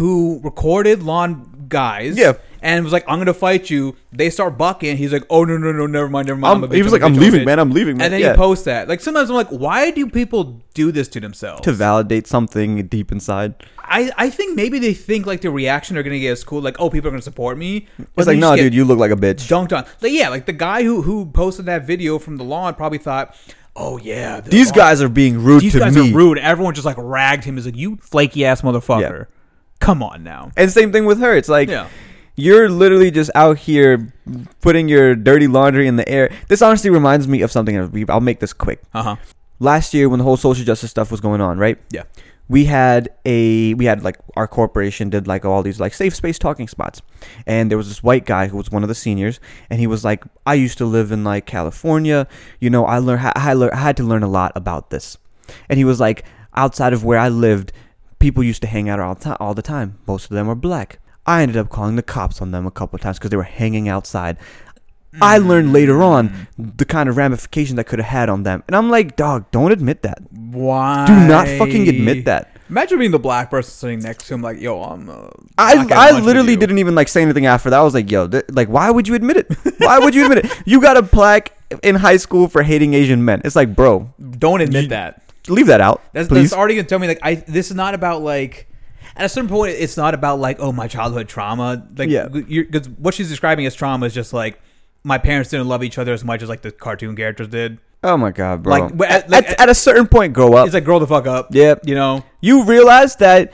[0.00, 2.18] who recorded Lawn Guys.
[2.18, 2.32] Yeah.
[2.62, 3.96] And was like, I'm gonna fight you.
[4.12, 4.96] They start bucking.
[4.96, 6.52] He's like, Oh no no no, never mind, never mind.
[6.62, 8.20] I'm- I'm he was I'm like, a "I'm leaving, man, I'm leaving, man." And then
[8.20, 8.32] Yeah.
[8.32, 8.88] he posts that.
[8.88, 11.60] Like sometimes I'm like, why do people do this to themselves?
[11.62, 13.54] to validate something deep inside.
[13.78, 16.60] I, I think maybe they think like the reaction they're gonna get is cool.
[16.60, 17.86] Like, oh, people are gonna support me.
[17.98, 19.48] But It's like, no, dude, you look like a bitch.
[19.48, 19.84] dunked on.
[20.02, 23.34] Like, yeah, like the guy who who posted that video from the lawn probably thought,
[23.76, 26.10] oh yeah, the These lawn- guys are being rude these to guys me.
[26.12, 26.36] are rude.
[26.38, 29.26] Everyone just like ragged him as like you flaky ass motherfucker.
[29.90, 30.50] Come on now.
[30.56, 31.34] And same thing with her.
[31.36, 31.88] It's like Yeah.
[32.36, 34.12] you're literally just out here
[34.60, 36.30] putting your dirty laundry in the air.
[36.48, 38.06] This honestly reminds me of something.
[38.08, 38.80] I'll make this quick.
[38.94, 39.16] Uh huh.
[39.58, 41.76] Last year, when the whole social justice stuff was going on, right?
[41.90, 42.04] Yeah.
[42.48, 46.36] we had a we had like our corporation did like all these like safe space
[46.38, 47.00] talking spots
[47.46, 49.38] and there was this white guy who was one of the seniors
[49.70, 52.26] and he was like i used to live in like california
[52.58, 55.16] you know i learned I, lear- I had to learn a lot about this
[55.68, 56.24] and he was like
[56.56, 57.70] outside of where i lived
[58.20, 61.42] people used to hang out all, all the time most of them were black i
[61.42, 63.88] ended up calling the cops on them a couple of times because they were hanging
[63.88, 64.36] outside
[65.20, 68.62] I learned later on the kind of ramifications that could have had on them.
[68.68, 70.22] And I'm like, dog, don't admit that.
[70.30, 71.06] Why?
[71.06, 72.56] Do not fucking admit that.
[72.68, 75.10] Imagine being the black person sitting next to him, like, yo, I'm.
[75.10, 77.80] Uh, I, I literally didn't even like say anything after that.
[77.80, 79.48] I was like, yo, th- like, why would you admit it?
[79.78, 80.62] Why would you admit it?
[80.64, 83.42] You got a plaque in high school for hating Asian men.
[83.44, 85.20] It's like, bro, Don't admit that.
[85.48, 86.50] Leave that out, That's, please.
[86.50, 87.34] that's already gonna tell me like I.
[87.36, 88.66] This is not about like.
[89.16, 91.86] At a certain point, it's not about like oh my childhood trauma.
[91.96, 92.28] Like Yeah.
[92.28, 94.60] because what she's describing as trauma is just like
[95.02, 97.78] my parents didn't love each other as much as like the cartoon characters did.
[98.04, 98.70] oh my god, bro.
[98.72, 100.66] Like, at, like- at, at a certain point, grow up.
[100.66, 101.48] It's like grow the fuck up.
[101.50, 101.80] Yep.
[101.86, 102.24] You know.
[102.40, 103.52] you realize that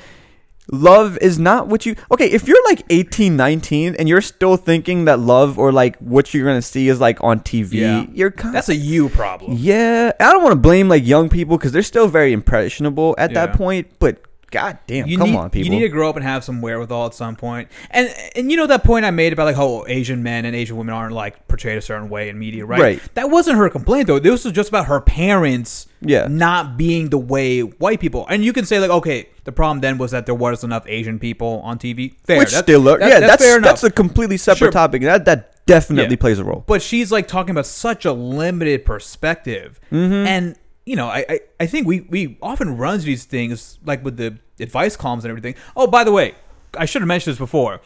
[0.73, 5.05] love is not what you okay if you're like 18 19 and you're still thinking
[5.05, 8.07] that love or like what you're gonna see is like on tv Yeah.
[8.13, 9.53] you're kind That's a you problem.
[9.57, 13.33] yeah i don't want to blame like young people because they're still very impressionable at
[13.35, 14.21] that point but
[14.57, 16.61] god damn you come need, on people You need to grow up and have some
[16.63, 17.69] wherewithal at some point.
[17.91, 20.77] And and you know that point I made about like how Asian men and Asian
[20.77, 22.81] women aren't like portrayed a certain way in media, right?
[22.81, 23.15] Right.
[23.15, 24.19] That wasn't her complaint though.
[24.19, 26.27] This was just about her parents Yeah.
[26.29, 28.27] not being the way white people.
[28.31, 31.19] And you can say like, okay, the problem then was that there was enough Asian
[31.19, 32.15] people on TV.
[32.25, 32.39] Fair.
[32.39, 34.71] which That's- still are, that- yeah that's fair that's, a completely separate Sure.
[34.73, 36.21] topic that that definitely Yeah.
[36.21, 40.27] plays a role But she's like talking about such a limited perspective, Mm-hmm.
[40.27, 40.57] and
[40.87, 44.39] you know, I, I I think we we often run these things like with the
[44.61, 45.55] advice columns and everything.
[45.77, 46.35] Oh, by the way,
[46.79, 47.81] I should have mentioned this before.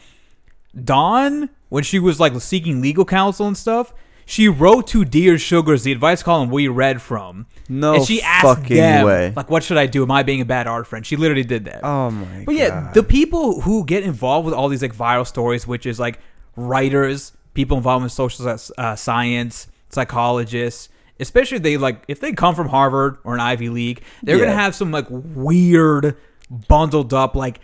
[0.83, 3.93] Dawn, when she was like seeking legal counsel and stuff,
[4.25, 7.47] she wrote to Dear Sugars the advice column we read from.
[7.67, 9.33] No and she asked fucking them, way.
[9.35, 10.03] like, "What should I do?
[10.03, 11.83] Am I being a bad art friend?" She literally did that.
[11.83, 12.93] oh my But yeah, God.
[12.93, 16.19] the people who get involved with all these like viral stories, which is like
[16.55, 18.47] writers, people involved in social
[18.77, 20.87] uh, science, psychologists,
[21.21, 24.45] especially if they like if they come from Harvard or an Ivy League, they're Yeah.
[24.45, 26.17] gonna have some like weird,
[26.67, 27.59] bundled up like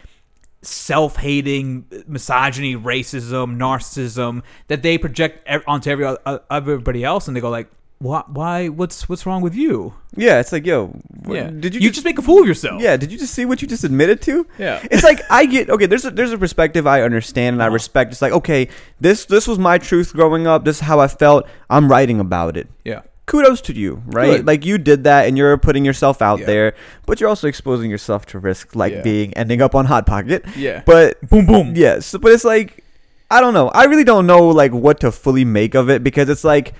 [0.61, 6.15] self-hating misogyny racism narcissism that they project onto every
[6.49, 10.51] everybody else and they go like why why what's what's wrong with you Yeah, it's
[10.51, 10.93] like, yo,
[11.27, 13.45] yeah did you, you just make a fool of yourself Yeah, did you just see
[13.45, 14.45] what you just admitted to?
[14.59, 14.85] Yeah.
[14.91, 17.73] It's like I get okay, there's a there's a perspective I understand and I Uh-huh.
[17.73, 18.11] respect.
[18.11, 18.67] It's like, okay,
[18.99, 21.47] this this was my truth growing up, this is how I felt.
[21.69, 22.67] I'm writing about it.
[22.85, 24.37] yeah Kudos to you, right?
[24.37, 24.47] Good.
[24.47, 26.45] Like you did that and you're putting yourself out Yeah.
[26.45, 26.73] there,
[27.05, 29.01] but you're also exposing yourself to risk like Yeah.
[29.03, 30.43] being ending up on hot pocket.
[30.55, 32.83] yeah But boom boom yes, but it's like
[33.29, 33.67] I don't know.
[33.69, 36.73] I really don't know like what to fully make of it because it's like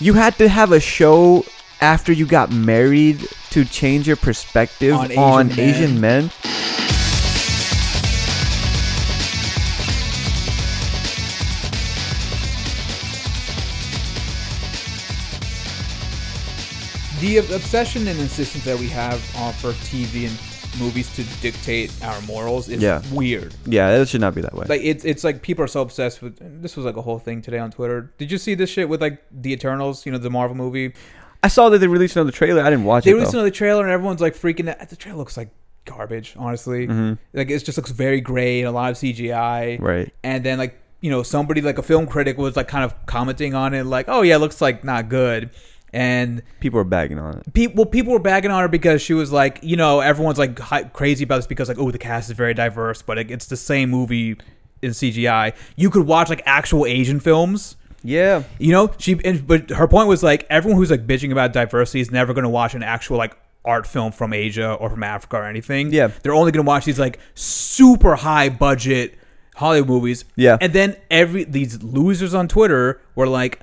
[0.00, 1.44] you had to have a show
[1.82, 3.20] after you got married
[3.50, 6.30] to change your perspective On on Asian Asian, men.
[17.24, 22.20] The obsession and insistence that we have on for TV and movies to dictate our
[22.22, 23.00] morals is Yeah.
[23.12, 23.54] weird.
[23.64, 24.66] Yeah, it should not be that way.
[24.68, 26.36] Like it's it's like people are so obsessed with.
[26.62, 28.12] This was like a whole thing today on Twitter.
[28.18, 30.04] Did you see this shit with like the Eternals?
[30.04, 30.92] You know the Marvel movie.
[31.42, 32.62] I saw that they released another trailer.
[32.62, 33.04] I didn't watch it.
[33.06, 33.38] They it released though.
[33.38, 34.88] another trailer and everyone's like freaking out.
[34.90, 35.48] The trailer looks like
[35.86, 36.88] garbage, honestly.
[36.88, 37.18] Mhm.
[37.32, 39.78] Like it just looks very gray and a lot of CGI.
[39.80, 40.12] Right.
[40.22, 43.54] And then like you know somebody like a film critic was like kind of commenting
[43.54, 45.50] on it like, oh yeah, it looks like not good.
[45.94, 47.54] And People are bagging on it.
[47.54, 50.58] people well, people were bagging on her because she was like, you know, everyone's like
[50.58, 53.46] hi- crazy about this because like, oh, the cast is very diverse, but it, it's
[53.46, 54.36] the same movie
[54.82, 55.54] in CGI.
[55.76, 57.76] You could watch like actual Asian films.
[58.02, 58.42] Yeah.
[58.58, 62.00] You know, she and, but her point was like everyone who's like bitching about diversity
[62.00, 65.36] is never going to watch an actual like art film from Asia or from Africa
[65.36, 65.92] or anything.
[65.92, 66.08] Yeah.
[66.22, 69.14] they're only going to watch these like super high budget
[69.54, 70.24] Hollywood movies.
[70.36, 70.58] Yeah.
[70.60, 73.60] and then every these losers on Twitter were like,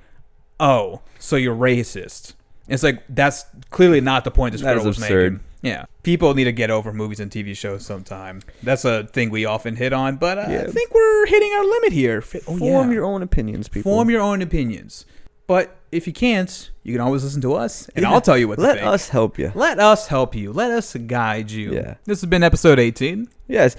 [0.62, 2.34] "Oh, so you're racist?"
[2.70, 5.34] It's like that's clearly not the point this That girl was absurd.
[5.34, 5.46] making.
[5.64, 8.42] Yeah, people need to get over movies and TV shows sometime.
[8.64, 11.92] That's a thing we often hit on, but uh, I think we're hitting our limit
[11.92, 12.24] here.
[12.48, 12.94] Oh, Form yeah.
[12.96, 13.92] your own opinions, people.
[13.92, 15.06] Form your own opinions.
[15.48, 18.12] But if you can't, you can always listen to us, and Yeah.
[18.12, 19.52] I'll tell you what to Let us help you.
[19.54, 20.52] Let us help you.
[20.54, 21.74] Let us guide you.
[21.74, 21.96] Yeah.
[22.06, 23.28] This has been episode 18.
[23.48, 23.76] Yes.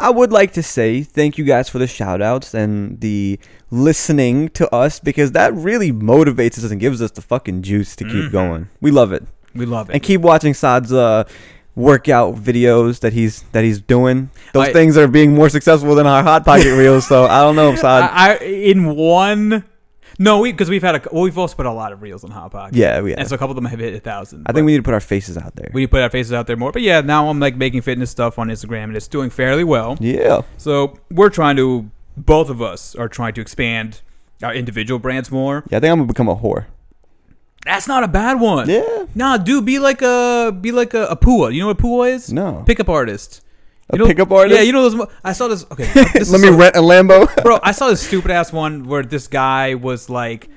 [0.00, 3.38] I would like to say thank you guys for the shout outs and the
[3.70, 8.04] listening to us because that really motivates us and gives us the fucking juice to
[8.04, 8.32] keep Mhm.
[8.32, 8.68] going.
[8.80, 9.24] We love it.
[9.54, 9.94] We love it.
[9.94, 11.24] And keep watching Saad's uh,
[11.76, 14.30] workout videos that he's that he's doing.
[14.52, 17.56] Those I- things are being more successful than our hot pocket reels, so I don't
[17.56, 18.10] know, Saad.
[18.12, 19.64] I, I in one.
[20.22, 22.30] No, we because we've had a well, we've also put a lot of reels on
[22.30, 22.76] Hot Pocket.
[22.76, 23.14] yeah, yeah.
[23.16, 24.44] and so a couple of them have hit a thousand.
[24.46, 25.70] I think we need to put our faces out there.
[25.72, 26.72] we need to put our faces out there more.
[26.72, 29.96] But yeah, now I'm like making fitness stuff on Instagram, and it's doing fairly well.
[29.98, 30.42] yeah.
[30.58, 34.02] So we're trying to, both of us are trying to expand
[34.42, 35.64] our individual brands more.
[35.70, 36.66] Yeah, I think I'm gonna become a whore.
[37.64, 38.68] That's not a bad one.
[38.68, 39.06] Yeah.
[39.14, 41.52] Nah, dude, be like a be like a, a Pua.
[41.54, 42.30] You know what Pua is?
[42.32, 42.62] No.
[42.66, 43.42] Pickup artist.
[43.92, 44.56] A You know- pickup artist?
[44.56, 44.94] Yeah, you know those.
[44.94, 45.64] mo- I saw this.
[45.72, 45.84] Okay,
[46.14, 47.26] this Let me so- rent a Lambo.
[47.42, 47.58] bro.
[47.62, 50.48] I saw this stupid ass one where this guy was like,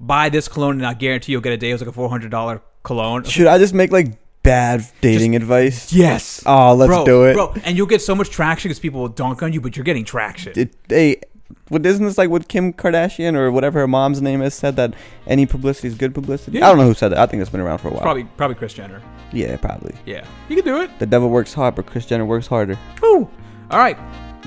[0.00, 2.08] "Buy this cologne and I guarantee you'll get a day." It was like a four
[2.08, 3.24] hundred dollar cologne.
[3.24, 5.92] Should I just make like bad dating advice?
[5.92, 6.42] Yes.
[6.44, 7.34] Oh, let's bro, do it.
[7.34, 7.54] bro.
[7.64, 10.04] And you'll get so much traction because people will dunk on you, but you're getting
[10.04, 10.52] traction.
[10.56, 11.20] it, they
[11.68, 14.94] what isn't this like what Kim Kardashian or whatever her mom's name is said that
[15.26, 16.58] any publicity is good publicity?
[16.58, 16.66] Yeah.
[16.66, 17.18] I don't know who said that.
[17.18, 18.02] I think that's been around for a while.
[18.02, 19.02] probably probably Kris Jenner.
[19.32, 19.94] Yeah, probably.
[20.06, 20.98] Yeah, you can do it.
[20.98, 22.78] The devil works hard, but Kris Jenner works harder.
[23.02, 23.28] Woo.
[23.70, 23.98] All right,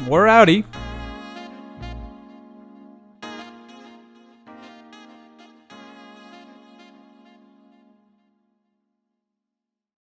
[0.07, 0.65] we're outie.